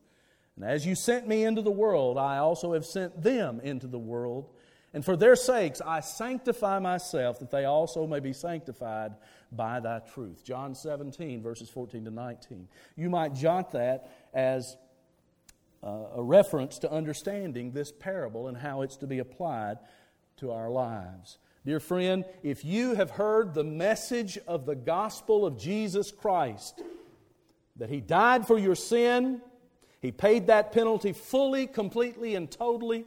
And 0.57 0.63
as 0.63 0.85
you 0.85 0.93
sent 0.93 1.27
me 1.27 1.43
into 1.43 1.63
the 1.63 1.71
world, 1.71 2.19
I 2.19 2.37
also 2.37 2.73
have 2.73 2.85
sent 2.85 3.23
them 3.23 3.61
into 3.61 3.87
the 3.87 3.97
world. 3.97 4.47
And 4.93 5.03
for 5.03 5.17
their 5.17 5.35
sakes 5.35 5.81
I 5.83 6.01
sanctify 6.01 6.77
myself, 6.77 7.39
that 7.39 7.49
they 7.49 7.65
also 7.65 8.05
may 8.05 8.19
be 8.19 8.31
sanctified 8.31 9.13
by 9.55 9.79
thy 9.79 9.99
truth. 9.99 10.43
John 10.43 10.75
17, 10.75 11.41
verses 11.41 11.69
14 11.69 12.05
to 12.05 12.11
19. 12.11 12.67
You 12.95 13.09
might 13.09 13.33
jot 13.33 13.71
that 13.71 14.11
as 14.33 14.77
uh, 15.83 16.05
a 16.15 16.23
reference 16.23 16.79
to 16.79 16.91
understanding 16.91 17.71
this 17.71 17.91
parable 17.91 18.47
and 18.47 18.57
how 18.57 18.81
it's 18.81 18.97
to 18.97 19.07
be 19.07 19.19
applied 19.19 19.77
to 20.37 20.51
our 20.51 20.69
lives. 20.69 21.37
Dear 21.65 21.79
friend, 21.79 22.25
if 22.41 22.65
you 22.65 22.95
have 22.95 23.11
heard 23.11 23.53
the 23.53 23.63
message 23.63 24.37
of 24.47 24.65
the 24.65 24.75
gospel 24.75 25.45
of 25.45 25.57
Jesus 25.57 26.11
Christ, 26.11 26.81
that 27.77 27.89
He 27.89 28.01
died 28.01 28.45
for 28.45 28.57
your 28.57 28.75
sin, 28.75 29.41
He 30.01 30.11
paid 30.11 30.47
that 30.47 30.71
penalty 30.71 31.13
fully, 31.13 31.67
completely, 31.67 32.35
and 32.35 32.51
totally 32.51 33.05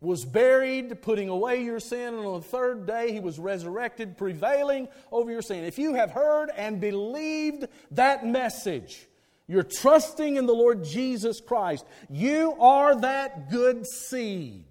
was 0.00 0.24
buried, 0.24 1.02
putting 1.02 1.28
away 1.28 1.62
your 1.62 1.80
sin, 1.80 2.14
and 2.14 2.26
on 2.26 2.40
the 2.40 2.46
third 2.46 2.86
day 2.86 3.12
he 3.12 3.20
was 3.20 3.38
resurrected, 3.38 4.16
prevailing 4.16 4.88
over 5.12 5.30
your 5.30 5.42
sin. 5.42 5.64
If 5.64 5.78
you 5.78 5.94
have 5.94 6.10
heard 6.10 6.50
and 6.56 6.80
believed 6.80 7.66
that 7.90 8.24
message, 8.24 9.06
you're 9.46 9.62
trusting 9.62 10.36
in 10.36 10.46
the 10.46 10.54
Lord 10.54 10.84
Jesus 10.84 11.40
Christ, 11.40 11.84
you 12.08 12.54
are 12.60 12.98
that 13.00 13.50
good 13.50 13.86
seed 13.86 14.64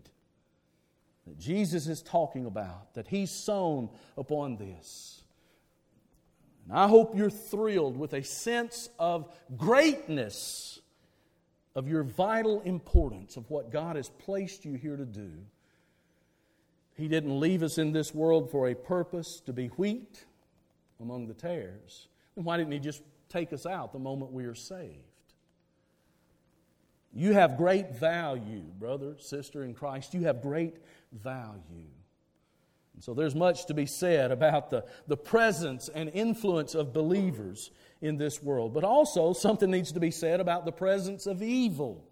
that 1.28 1.38
Jesus 1.38 1.88
is 1.88 2.02
talking 2.02 2.46
about, 2.46 2.96
that 2.96 3.08
he's 3.08 3.30
sown 3.32 3.90
upon 4.18 4.58
this. 4.58 5.24
And 6.68 6.78
I 6.78 6.88
hope 6.88 7.16
you're 7.16 7.30
thrilled 7.30 7.98
with 7.98 8.14
a 8.14 8.24
sense 8.24 8.90
of 8.98 9.32
greatness 9.56 10.79
of 11.76 11.88
your 11.88 12.04
vital 12.04 12.62
importance 12.62 13.38
of 13.38 13.50
what 13.50 13.72
God 13.72 13.96
has 13.96 14.10
placed 14.10 14.66
you 14.66 14.74
here 14.74 14.98
to 14.98 15.06
do. 15.06 15.32
He 16.96 17.08
didn't 17.08 17.40
leave 17.40 17.64
us 17.64 17.78
in 17.78 17.94
this 17.94 18.14
world 18.14 18.52
for 18.52 18.68
a 18.68 18.76
purpose 18.76 19.42
to 19.46 19.54
be 19.54 19.68
wheat 19.68 20.26
among 21.00 21.28
the 21.28 21.34
tares. 21.34 22.08
Then 22.36 22.44
why 22.44 22.58
didn't 22.58 22.74
He 22.74 22.80
just 22.80 23.02
take 23.30 23.54
us 23.54 23.66
out 23.66 23.94
the 23.94 24.00
moment 24.00 24.32
we 24.32 24.46
are 24.46 24.56
saved? 24.56 24.98
You 27.14 27.34
have 27.34 27.58
great 27.58 27.96
value, 27.96 28.64
brother, 28.80 29.16
sister 29.20 29.64
in 29.64 29.74
Christ. 29.74 30.14
You 30.14 30.24
have 30.24 30.42
great 30.42 30.76
value. 31.12 31.88
And 33.00 33.04
so 33.06 33.14
there's 33.14 33.34
much 33.34 33.68
to 33.68 33.74
be 33.74 33.86
said 33.86 34.30
about 34.30 34.72
the, 34.72 34.84
the 35.08 35.16
presence 35.16 35.88
and 35.88 36.10
influence 36.10 36.76
of 36.76 36.92
believers 36.92 37.72
in 38.02 38.18
this 38.18 38.44
world. 38.44 38.74
But 38.74 38.84
also, 38.84 39.32
something 39.32 39.72
needs 39.72 39.94
to 39.94 40.02
be 40.02 40.12
said 40.12 40.42
about 40.42 40.66
the 40.66 40.74
presence 40.74 41.26
of 41.26 41.42
evil 41.42 42.04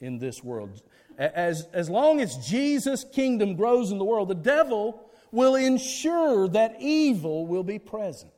in 0.00 0.18
this 0.18 0.42
world. 0.42 0.80
As, 1.18 1.68
as 1.74 1.90
long 1.90 2.22
as 2.22 2.34
Jesus' 2.48 3.04
kingdom 3.12 3.56
grows 3.56 3.90
in 3.92 3.98
the 3.98 4.04
world, 4.06 4.28
the 4.28 4.34
devil 4.34 5.06
will 5.32 5.54
ensure 5.54 6.48
that 6.48 6.76
evil 6.80 7.46
will 7.46 7.62
be 7.62 7.78
present. 7.78 8.32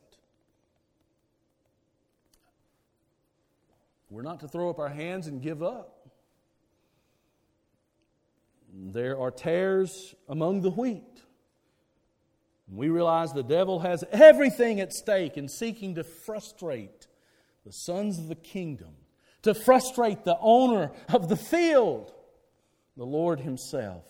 We're 4.09 4.21
not 4.21 4.41
to 4.41 4.49
throw 4.49 4.69
up 4.69 4.79
our 4.79 4.89
hands 4.89 5.27
and 5.27 5.41
give 5.41 5.63
up. 5.63 6.09
There 8.73 9.17
are 9.17 9.31
tares 9.31 10.13
among 10.27 10.59
the 10.59 10.69
wheat. 10.69 11.22
We 12.75 12.89
realize 12.89 13.33
the 13.33 13.43
devil 13.43 13.79
has 13.79 14.03
everything 14.11 14.79
at 14.79 14.93
stake 14.93 15.37
in 15.37 15.47
seeking 15.47 15.95
to 15.95 16.03
frustrate 16.03 17.07
the 17.65 17.71
sons 17.71 18.17
of 18.17 18.27
the 18.27 18.35
kingdom, 18.35 18.95
to 19.43 19.53
frustrate 19.53 20.23
the 20.23 20.37
owner 20.39 20.91
of 21.09 21.29
the 21.29 21.35
field, 21.35 22.13
the 22.97 23.05
Lord 23.05 23.39
Himself. 23.39 24.05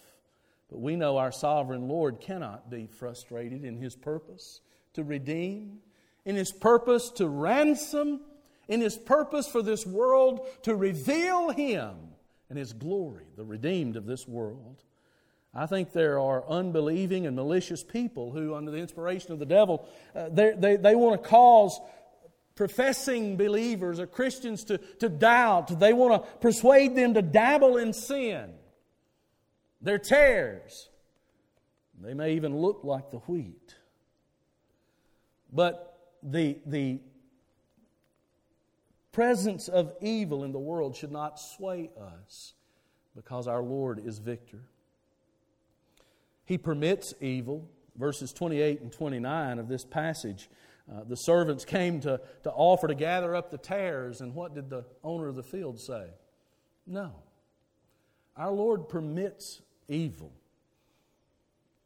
But 0.69 0.79
we 0.79 0.95
know 0.95 1.17
our 1.17 1.31
sovereign 1.31 1.87
Lord 1.87 2.21
cannot 2.21 2.69
be 2.69 2.87
frustrated 2.87 3.65
in 3.65 3.77
His 3.77 3.95
purpose 3.95 4.61
to 4.93 5.03
redeem, 5.03 5.79
in 6.25 6.35
His 6.35 6.51
purpose 6.51 7.09
to 7.11 7.27
ransom, 7.27 8.21
in 8.67 8.79
His 8.79 8.97
purpose 8.97 9.47
for 9.47 9.61
this 9.61 9.85
world 9.85 10.47
to 10.63 10.75
reveal 10.75 11.49
Him 11.49 11.95
and 12.49 12.57
His 12.57 12.73
glory, 12.73 13.25
the 13.35 13.43
redeemed 13.43 13.97
of 13.97 14.05
this 14.05 14.27
world. 14.27 14.83
I 15.55 15.67
think 15.67 15.91
there 15.91 16.19
are 16.19 16.43
unbelieving 16.49 17.27
and 17.27 17.35
malicious 17.35 17.83
people 17.83 18.31
who, 18.31 18.55
under 18.55 18.71
the 18.71 18.79
inspiration 18.79 19.31
of 19.33 19.39
the 19.39 19.45
devil, 19.45 19.87
uh, 20.15 20.29
they, 20.29 20.77
they 20.77 20.95
want 20.95 21.21
to 21.21 21.29
cause 21.29 21.79
professing 22.55 23.37
believers 23.37 23.99
or 23.99 24.07
Christians 24.07 24.63
to, 24.65 24.79
to 24.99 25.09
doubt. 25.09 25.79
They 25.79 25.93
want 25.93 26.23
to 26.23 26.29
persuade 26.39 26.95
them 26.95 27.13
to 27.13 27.21
dabble 27.21 27.77
in 27.77 27.93
sin. 27.93 28.53
They're 29.81 29.99
tares. 29.99 30.89
They 32.01 32.13
may 32.13 32.33
even 32.33 32.57
look 32.57 32.83
like 32.83 33.11
the 33.11 33.17
wheat. 33.19 33.75
But 35.51 35.97
the, 36.23 36.57
the 36.65 36.99
presence 39.11 39.67
of 39.67 39.93
evil 40.01 40.43
in 40.43 40.51
the 40.51 40.59
world 40.59 40.95
should 40.95 41.11
not 41.11 41.39
sway 41.39 41.91
us 41.99 42.53
because 43.15 43.47
our 43.47 43.61
Lord 43.61 44.01
is 44.03 44.17
victor. 44.17 44.63
He 46.45 46.57
permits 46.57 47.13
evil. 47.21 47.69
Verses 47.95 48.33
28 48.33 48.81
and 48.81 48.91
29 48.91 49.59
of 49.59 49.67
this 49.67 49.85
passage. 49.85 50.49
Uh, 50.91 51.03
the 51.07 51.15
servants 51.15 51.63
came 51.63 52.01
to, 52.01 52.19
to 52.43 52.51
offer 52.51 52.87
to 52.87 52.95
gather 52.95 53.35
up 53.35 53.51
the 53.51 53.57
tares, 53.57 54.19
and 54.19 54.35
what 54.35 54.53
did 54.53 54.69
the 54.69 54.83
owner 55.03 55.27
of 55.27 55.35
the 55.35 55.43
field 55.43 55.79
say? 55.79 56.07
No. 56.85 57.13
Our 58.35 58.51
Lord 58.51 58.89
permits 58.89 59.61
evil. 59.87 60.33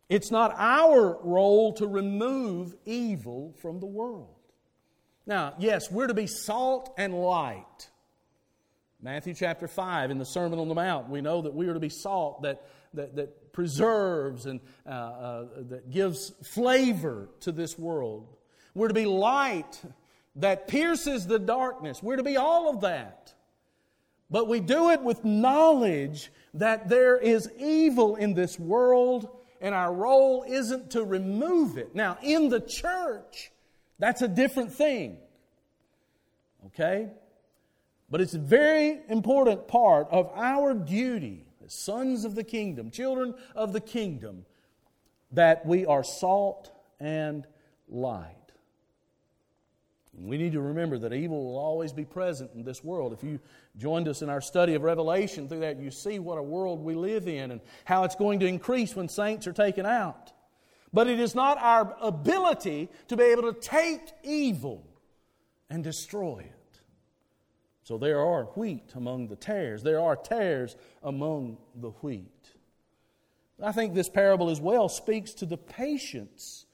It's 0.10 0.32
not 0.32 0.56
our 0.58 1.20
role 1.22 1.74
to 1.74 1.86
remove 1.86 2.76
evil 2.86 3.54
from 3.62 3.80
the 3.80 3.86
world. 3.86 4.30
Now, 5.26 5.54
yes, 5.60 5.91
we're 5.91 6.08
to 6.08 6.13
be 6.13 6.28
salt 6.28 6.93
and 6.98 7.13
light. 7.13 7.89
Matthew 9.02 9.34
chapter 9.34 9.67
5, 9.67 10.10
in 10.10 10.17
the 10.17 10.26
Sermon 10.26 10.58
on 10.58 10.70
the 10.70 10.76
Mount, 10.76 11.10
we 11.10 11.22
know 11.22 11.41
that 11.41 11.54
we 11.54 11.67
are 11.67 11.74
to 11.74 11.80
be 11.80 11.89
salt 11.89 12.43
that, 12.43 12.65
that, 12.93 13.15
that 13.17 13.46
preserves 13.58 14.46
and 14.46 14.60
uh, 14.86 14.89
uh, 14.89 15.46
that 15.62 15.89
gives 15.89 16.32
flavor 16.43 17.28
to 17.39 17.52
this 17.52 17.76
world. 17.76 18.28
We're 18.76 18.89
to 18.89 18.93
be 18.93 19.08
light 19.08 19.82
that 20.36 20.67
pierces 20.67 21.26
the 21.26 21.39
darkness. 21.39 22.04
We're 22.04 22.17
to 22.17 22.24
be 22.24 22.38
all 22.38 22.70
of 22.70 22.82
that. 22.82 23.34
But 24.30 24.48
we 24.48 24.60
do 24.60 24.91
it 24.91 25.02
with 25.02 25.26
knowledge 25.26 26.32
that 26.54 26.88
there 26.88 27.17
is 27.17 27.50
evil 27.58 28.15
in 28.15 28.36
this 28.36 28.60
world, 28.60 29.28
and 29.60 29.74
our 29.74 29.91
role 29.91 30.46
isn't 30.48 30.91
to 30.91 31.04
remove 31.04 31.80
it. 31.80 31.96
Now, 31.96 32.20
in 32.22 32.50
the 32.50 32.60
church, 32.60 33.52
that's 33.98 34.22
a 34.22 34.28
different 34.28 34.72
thing. 34.72 35.17
Okay? 36.67 37.10
But 38.08 38.22
it's 38.22 38.36
a 38.36 38.39
very 38.39 39.00
important 39.10 39.67
part 39.67 40.10
of 40.12 40.30
our 40.36 40.76
duty 40.76 41.46
sons 41.67 42.25
of 42.25 42.36
the 42.36 42.43
kingdom, 42.43 42.91
children 42.91 43.36
of 43.56 43.73
the 43.73 43.82
kingdom, 43.82 44.45
that 45.32 45.65
we 45.65 45.86
are 45.86 46.03
salt 46.03 46.71
and 46.99 47.45
light. 47.89 48.34
We 50.19 50.38
need 50.38 50.53
to 50.53 50.62
remember 50.62 50.97
that 50.99 51.13
evil 51.13 51.43
will 51.43 51.60
always 51.60 51.93
be 51.93 52.03
present 52.03 52.51
in 52.56 52.63
this 52.63 52.84
world. 52.84 53.13
If 53.13 53.23
you 53.23 53.39
joined 53.77 54.08
us 54.08 54.23
in 54.23 54.30
our 54.30 54.41
study 54.41 54.73
of 54.73 54.82
Revelation, 54.82 55.47
through 55.47 55.60
that 55.60 55.80
you 55.80 55.91
see 55.91 56.17
what 56.17 56.39
a 56.39 56.43
world 56.43 56.84
we 56.84 56.95
live 56.95 57.27
in 57.27 57.51
and 57.51 57.62
how 57.86 58.03
it's 58.03 58.15
going 58.15 58.39
to 58.39 58.47
increase 58.47 58.95
when 58.95 59.10
saints 59.10 59.45
are 59.45 59.53
taken 59.53 59.86
out. 59.86 60.34
But 60.91 61.08
it 61.08 61.19
is 61.19 61.36
not 61.36 61.60
our 61.60 61.95
ability 62.01 62.89
to 63.10 63.17
be 63.17 63.25
able 63.25 63.53
to 63.53 63.60
take 63.60 64.01
evil 64.23 64.88
and 65.69 65.84
destroy 65.84 66.39
it. 66.39 66.57
So 67.88 67.97
there 67.97 68.19
are 68.19 68.43
wheat 68.58 68.91
among 68.95 69.30
the 69.30 69.38
tares, 69.38 69.82
there 69.82 70.02
are 70.02 70.17
tares 70.17 70.76
among 71.02 71.58
the 71.73 71.91
wheat. 72.02 72.50
I 73.63 73.71
think 73.71 73.93
this 73.93 74.10
parable 74.10 74.50
as 74.50 74.60
well 74.60 74.89
speaks 74.89 75.34
to 75.36 75.45
the 75.45 75.56
patience 75.56 76.65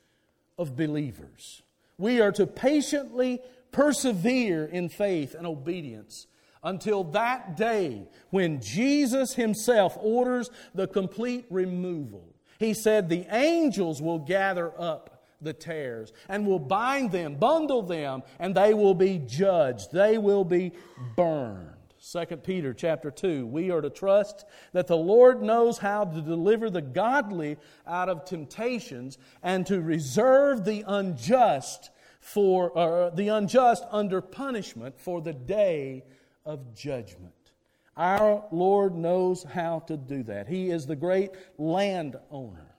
of 0.58 0.76
believers. 0.76 1.62
We 1.99 2.19
are 2.19 2.32
to 2.32 2.47
patiently 2.47 3.41
persevere 3.71 4.65
in 4.65 4.89
faith 4.89 5.36
and 5.36 5.45
obedience 5.45 6.26
until 6.63 7.04
that 7.04 7.58
day 7.58 8.08
when 8.32 8.60
Jesus 8.60 9.36
Himself 9.36 9.95
orders 10.02 10.49
the 10.73 10.88
complete 10.88 11.45
removal. 11.52 12.26
He 12.58 12.73
said, 12.73 13.08
The 13.08 13.28
angels 13.30 14.02
will 14.02 14.17
gather 14.17 14.73
up 14.82 15.12
the 15.43 15.53
tares 15.53 16.13
and 16.29 16.45
will 16.45 16.60
bind 16.60 17.12
them, 17.12 17.36
bundle 17.36 17.82
them, 17.82 18.23
and 18.39 18.56
they 18.56 18.73
will 18.73 18.93
be 18.93 19.19
judged. 19.19 19.91
They 19.91 20.17
will 20.17 20.45
be 20.45 20.73
burned. 21.15 21.69
2 22.12 22.25
Peter 22.38 22.73
chapter 22.73 23.10
2 23.10 23.45
we 23.45 23.71
are 23.71 23.79
to 23.79 23.89
trust 23.89 24.45
that 24.73 24.88
the 24.88 24.97
Lord 24.97 25.41
knows 25.41 25.77
how 25.77 26.03
to 26.03 26.21
deliver 26.21 26.69
the 26.69 26.82
godly 26.82 27.58
out 27.88 28.10
of 28.10 28.25
temptations 28.25 29.17
and 29.41 29.65
to 29.67 29.82
reserve 29.82 30.65
the 30.65 30.84
unjust 30.86 31.91
for 32.19 32.77
uh, 32.77 33.10
the 33.12 33.29
unjust 33.29 33.86
under 33.89 34.21
punishment 34.21 34.99
for 34.99 35.21
the 35.21 35.34
day 35.34 36.03
of 36.45 36.75
judgment. 36.75 37.34
Our 37.95 38.43
Lord 38.51 38.95
knows 38.95 39.43
how 39.43 39.79
to 39.88 39.97
do 39.97 40.23
that. 40.23 40.47
He 40.47 40.71
is 40.71 40.86
the 40.86 40.95
great 40.95 41.32
landowner. 41.58 42.72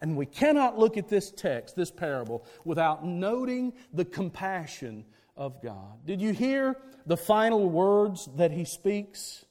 And 0.00 0.16
we 0.16 0.26
cannot 0.26 0.78
look 0.78 0.96
at 0.96 1.08
this 1.08 1.30
text, 1.30 1.76
this 1.76 1.90
parable, 1.90 2.46
without 2.64 3.04
noting 3.04 3.74
the 3.92 4.04
compassion 4.04 5.04
of 5.36 5.62
God. 5.62 6.06
Did 6.06 6.20
you 6.20 6.32
hear 6.32 6.76
the 7.06 7.16
final 7.16 7.68
words 7.68 8.28
that 8.36 8.50
he 8.50 8.64
speaks 8.64 9.44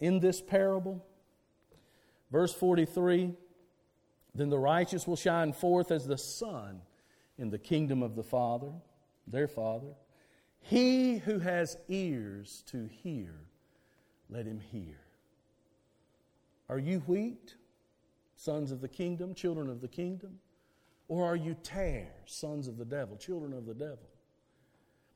in 0.00 0.20
this 0.20 0.40
parable? 0.42 1.04
Verse 2.30 2.52
43 2.52 3.32
Then 4.34 4.50
the 4.50 4.58
righteous 4.58 5.06
will 5.06 5.16
shine 5.16 5.52
forth 5.52 5.90
as 5.90 6.06
the 6.06 6.18
sun 6.18 6.82
in 7.38 7.50
the 7.50 7.58
kingdom 7.58 8.02
of 8.02 8.14
the 8.14 8.22
Father, 8.22 8.72
their 9.26 9.48
Father. 9.48 9.94
He 10.60 11.18
who 11.18 11.38
has 11.38 11.76
ears 11.88 12.62
to 12.68 12.86
hear, 12.86 13.34
let 14.28 14.46
him 14.46 14.60
hear. 14.60 15.00
Are 16.68 16.78
you 16.78 17.00
wheat, 17.00 17.56
sons 18.42 18.72
of 18.72 18.80
the 18.80 18.88
kingdom, 18.88 19.34
children 19.34 19.70
of 19.70 19.80
the 19.80 19.88
kingdom? 19.88 20.38
Or 21.06 21.24
are 21.24 21.36
you 21.36 21.54
tares, 21.62 22.08
sons 22.26 22.66
of 22.66 22.76
the 22.76 22.84
devil, 22.84 23.16
children 23.16 23.52
of 23.52 23.66
the 23.66 23.74
devil? 23.74 24.08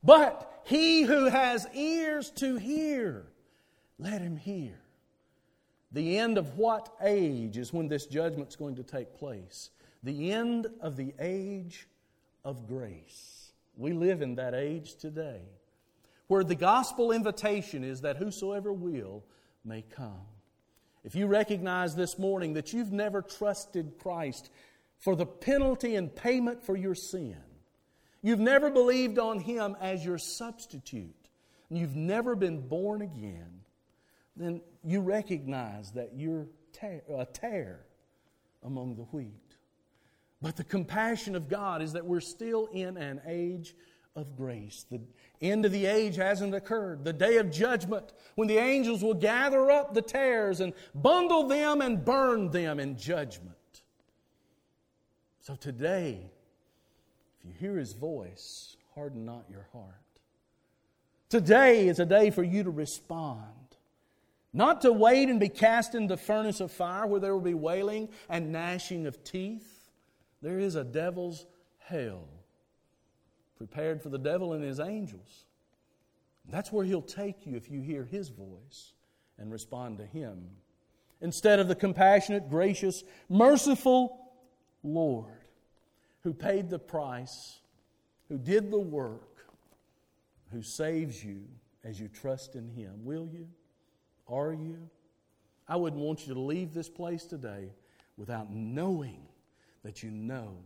But 0.03 0.61
he 0.65 1.01
who 1.01 1.25
has 1.25 1.67
ears 1.73 2.29
to 2.35 2.55
hear, 2.55 3.25
let 3.99 4.21
him 4.21 4.37
hear. 4.37 4.79
The 5.91 6.17
end 6.17 6.37
of 6.37 6.57
what 6.57 6.89
age 7.01 7.57
is 7.57 7.73
when 7.73 7.87
this 7.87 8.05
judgment's 8.05 8.55
going 8.55 8.75
to 8.75 8.83
take 8.83 9.15
place? 9.15 9.71
The 10.03 10.31
end 10.31 10.67
of 10.79 10.95
the 10.95 11.13
age 11.19 11.87
of 12.45 12.67
grace. 12.67 13.51
We 13.75 13.91
live 13.91 14.21
in 14.21 14.35
that 14.35 14.53
age 14.53 14.95
today 14.95 15.41
where 16.27 16.43
the 16.43 16.55
gospel 16.55 17.11
invitation 17.11 17.83
is 17.83 18.01
that 18.01 18.17
whosoever 18.17 18.71
will 18.71 19.23
may 19.65 19.81
come. 19.81 20.25
If 21.07 21.15
you 21.15 21.27
recognize 21.27 21.95
this 21.95 22.19
morning 22.19 22.55
that 22.55 22.73
you've 22.73 22.91
never 22.91 23.21
trusted 23.21 23.93
Christ 23.97 24.49
for 24.97 25.15
the 25.15 25.25
penalty 25.25 25.95
and 25.95 26.13
payment 26.13 26.61
for 26.61 26.75
your 26.75 26.95
sin, 26.95 27.37
you've 28.21 28.41
never 28.41 28.69
believed 28.69 29.17
on 29.17 29.39
Him 29.39 29.77
as 29.79 30.03
your 30.03 30.17
substitute, 30.17 31.29
and 31.69 31.79
you've 31.79 31.95
never 31.95 32.35
been 32.35 32.67
born 32.67 33.01
again, 33.01 33.61
then 34.35 34.59
you 34.83 34.99
recognize 34.99 35.91
that 35.91 36.11
you're 36.13 36.47
a 37.17 37.25
tare 37.25 37.85
among 38.61 38.97
the 38.97 39.03
wheat. 39.03 39.55
But 40.41 40.57
the 40.57 40.65
compassion 40.65 41.37
of 41.37 41.47
God 41.47 41.81
is 41.81 41.93
that 41.93 42.05
we're 42.05 42.19
still 42.19 42.65
in 42.65 42.97
an 42.97 43.21
age 43.25 43.75
of 44.17 44.35
grace. 44.35 44.85
The 44.89 44.99
end 45.41 45.65
of 45.65 45.71
the 45.71 45.85
age 45.85 46.17
hasn't 46.17 46.53
occurred. 46.53 47.05
The 47.05 47.13
day 47.13 47.37
of 47.37 47.49
judgment, 47.49 48.11
when 48.35 48.49
the 48.49 48.57
angels 48.57 49.01
will 49.01 49.13
gather 49.13 49.71
up 49.71 49.93
the 49.93 50.01
tares 50.01 50.59
and 50.59 50.73
bundle 50.93 51.47
them 51.47 51.81
and 51.81 52.03
burn 52.03 52.51
them 52.51 52.79
in 52.79 52.97
judgment. 52.97 53.55
So 55.39 55.55
today, 55.55 56.29
if 57.39 57.45
you 57.45 57.53
hear 57.57 57.77
his 57.77 57.93
voice, 57.93 58.75
harden 58.93 59.23
not 59.23 59.45
your 59.49 59.67
heart. 59.71 59.93
Today 61.29 61.87
is 61.87 61.99
a 61.99 62.05
day 62.05 62.31
for 62.31 62.43
you 62.43 62.63
to 62.63 62.71
respond. 62.71 63.43
Not 64.51 64.81
to 64.81 64.91
wait 64.91 65.29
and 65.29 65.39
be 65.39 65.49
cast 65.49 65.95
into 65.95 66.15
the 66.15 66.21
furnace 66.21 66.59
of 66.59 66.71
fire 66.71 67.05
where 67.05 67.21
there 67.21 67.33
will 67.33 67.41
be 67.41 67.53
wailing 67.53 68.09
and 68.27 68.51
gnashing 68.51 69.05
of 69.05 69.23
teeth 69.23 69.77
there 70.41 70.59
is 70.59 70.75
a 70.75 70.83
devil's 70.83 71.45
hell 71.79 72.27
prepared 73.57 74.01
for 74.01 74.09
the 74.09 74.17
devil 74.17 74.53
and 74.53 74.63
his 74.63 74.79
angels. 74.79 75.45
That's 76.49 76.71
where 76.71 76.85
he'll 76.85 77.01
take 77.01 77.45
you 77.45 77.55
if 77.55 77.69
you 77.69 77.81
hear 77.81 78.05
his 78.05 78.29
voice 78.29 78.93
and 79.37 79.51
respond 79.51 79.97
to 79.97 80.05
him. 80.05 80.49
Instead 81.19 81.59
of 81.59 81.67
the 81.67 81.75
compassionate, 81.75 82.49
gracious, 82.49 83.03
merciful 83.29 84.17
Lord 84.83 85.33
who 86.27 86.33
paid 86.33 86.69
the 86.69 86.79
price, 86.79 87.59
who 88.27 88.37
did 88.37 88.69
the 88.69 88.77
work, 88.77 89.45
who 90.51 90.61
saves 90.61 91.23
you 91.23 91.43
as 91.85 91.99
you 91.99 92.09
trust 92.09 92.55
in 92.55 92.67
him. 92.67 93.05
Will 93.05 93.29
you? 93.31 93.47
Are 94.27 94.51
you? 94.51 94.89
I 95.69 95.77
wouldn't 95.77 96.01
want 96.01 96.27
you 96.27 96.33
to 96.33 96.39
leave 96.41 96.73
this 96.73 96.89
place 96.89 97.23
today 97.23 97.69
without 98.17 98.51
knowing 98.51 99.21
that 99.83 100.03
you 100.03 100.11
know 100.11 100.57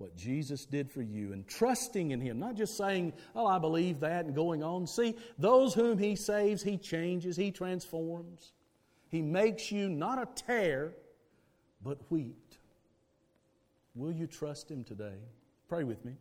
what 0.00 0.16
Jesus 0.16 0.64
did 0.64 0.90
for 0.90 1.02
you 1.02 1.34
and 1.34 1.46
trusting 1.46 2.10
in 2.10 2.20
Him, 2.20 2.38
not 2.38 2.54
just 2.54 2.76
saying, 2.76 3.12
Oh, 3.36 3.46
I 3.46 3.58
believe 3.58 4.00
that 4.00 4.24
and 4.24 4.34
going 4.34 4.62
on. 4.62 4.86
See, 4.86 5.14
those 5.38 5.74
whom 5.74 5.98
He 5.98 6.16
saves, 6.16 6.62
He 6.62 6.78
changes, 6.78 7.36
He 7.36 7.50
transforms. 7.50 8.52
He 9.10 9.20
makes 9.20 9.70
you 9.70 9.90
not 9.90 10.18
a 10.18 10.26
tare, 10.34 10.94
but 11.82 11.98
wheat. 12.10 12.56
Will 13.94 14.12
you 14.12 14.26
trust 14.26 14.70
Him 14.70 14.84
today? 14.84 15.18
Pray 15.68 15.84
with 15.84 16.02
me. 16.04 16.12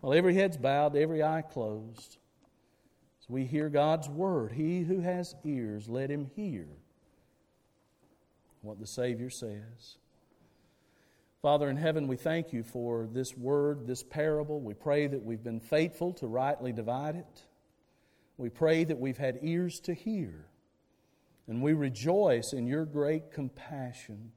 While 0.00 0.14
every 0.14 0.34
head's 0.34 0.56
bowed, 0.56 0.96
every 0.96 1.22
eye 1.22 1.42
closed, 1.42 2.18
as 3.22 3.30
we 3.30 3.44
hear 3.44 3.68
God's 3.68 4.08
word, 4.08 4.50
He 4.50 4.80
who 4.80 5.00
has 5.00 5.36
ears, 5.44 5.88
let 5.88 6.10
him 6.10 6.28
hear 6.34 6.66
what 8.62 8.80
the 8.80 8.86
Savior 8.86 9.30
says. 9.30 9.96
Father 11.42 11.70
in 11.70 11.76
heaven, 11.78 12.06
we 12.06 12.16
thank 12.16 12.52
you 12.52 12.62
for 12.62 13.08
this 13.10 13.34
word, 13.34 13.86
this 13.86 14.02
parable. 14.02 14.60
We 14.60 14.74
pray 14.74 15.06
that 15.06 15.24
we've 15.24 15.42
been 15.42 15.60
faithful 15.60 16.12
to 16.14 16.26
rightly 16.26 16.72
divide 16.72 17.16
it. 17.16 17.46
We 18.36 18.50
pray 18.50 18.84
that 18.84 18.98
we've 18.98 19.16
had 19.16 19.38
ears 19.40 19.80
to 19.80 19.94
hear. 19.94 20.46
And 21.48 21.62
we 21.62 21.72
rejoice 21.72 22.52
in 22.52 22.66
your 22.66 22.84
great 22.84 23.32
compassion. 23.32 24.32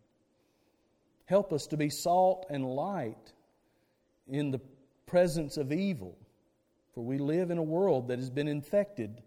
Help 1.25 1.51
us 1.51 1.67
to 1.67 1.77
be 1.77 1.89
salt 1.89 2.45
and 2.49 2.65
light 2.65 3.33
in 4.25 4.51
the 4.51 4.61
presence 5.05 5.57
of 5.57 5.73
evil, 5.73 6.17
for 6.95 7.03
we 7.03 7.17
live 7.17 7.51
in 7.51 7.57
a 7.57 7.63
world 7.63 8.07
that 8.07 8.19
has 8.19 8.29
been 8.29 8.47
infected 8.47 9.21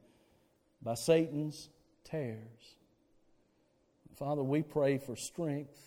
by 0.81 0.95
Satan's 0.95 1.69
tares. 2.05 2.77
Father, 4.19 4.43
we 4.43 4.63
pray 4.63 4.97
for 4.97 5.15
strength, 5.15 5.79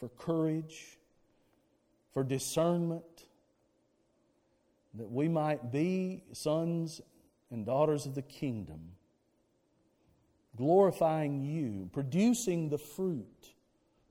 for 0.00 0.08
courage 0.08 0.96
for 2.14 2.24
discernment, 2.24 3.26
that 4.94 5.10
we 5.10 5.28
might 5.28 5.72
be 5.72 6.22
sons 6.32 7.00
and 7.50 7.66
daughters 7.66 8.06
of 8.06 8.14
the 8.14 8.22
kingdom, 8.22 8.92
glorifying 10.56 11.42
you, 11.42 11.90
producing 11.92 12.68
the 12.68 12.78
fruit, 12.78 13.54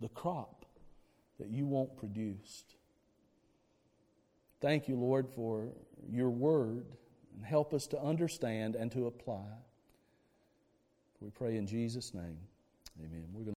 the 0.02 0.10
crop 0.10 0.66
that 1.40 1.50
you 1.50 1.66
want 1.66 1.98
produced. 1.98 2.76
Thank 4.60 4.88
you, 4.88 4.96
Lord, 4.96 5.30
for 5.30 5.70
your 6.10 6.30
word, 6.30 6.86
and 7.36 7.46
help 7.46 7.74
us 7.74 7.88
to 7.88 8.00
understand 8.02 8.76
and 8.76 8.92
to 8.92 9.08
apply. 9.08 9.48
We 11.22 11.30
pray 11.30 11.56
in 11.56 11.66
Jesus' 11.66 12.14
name. 12.14 12.38
Amen. 13.00 13.54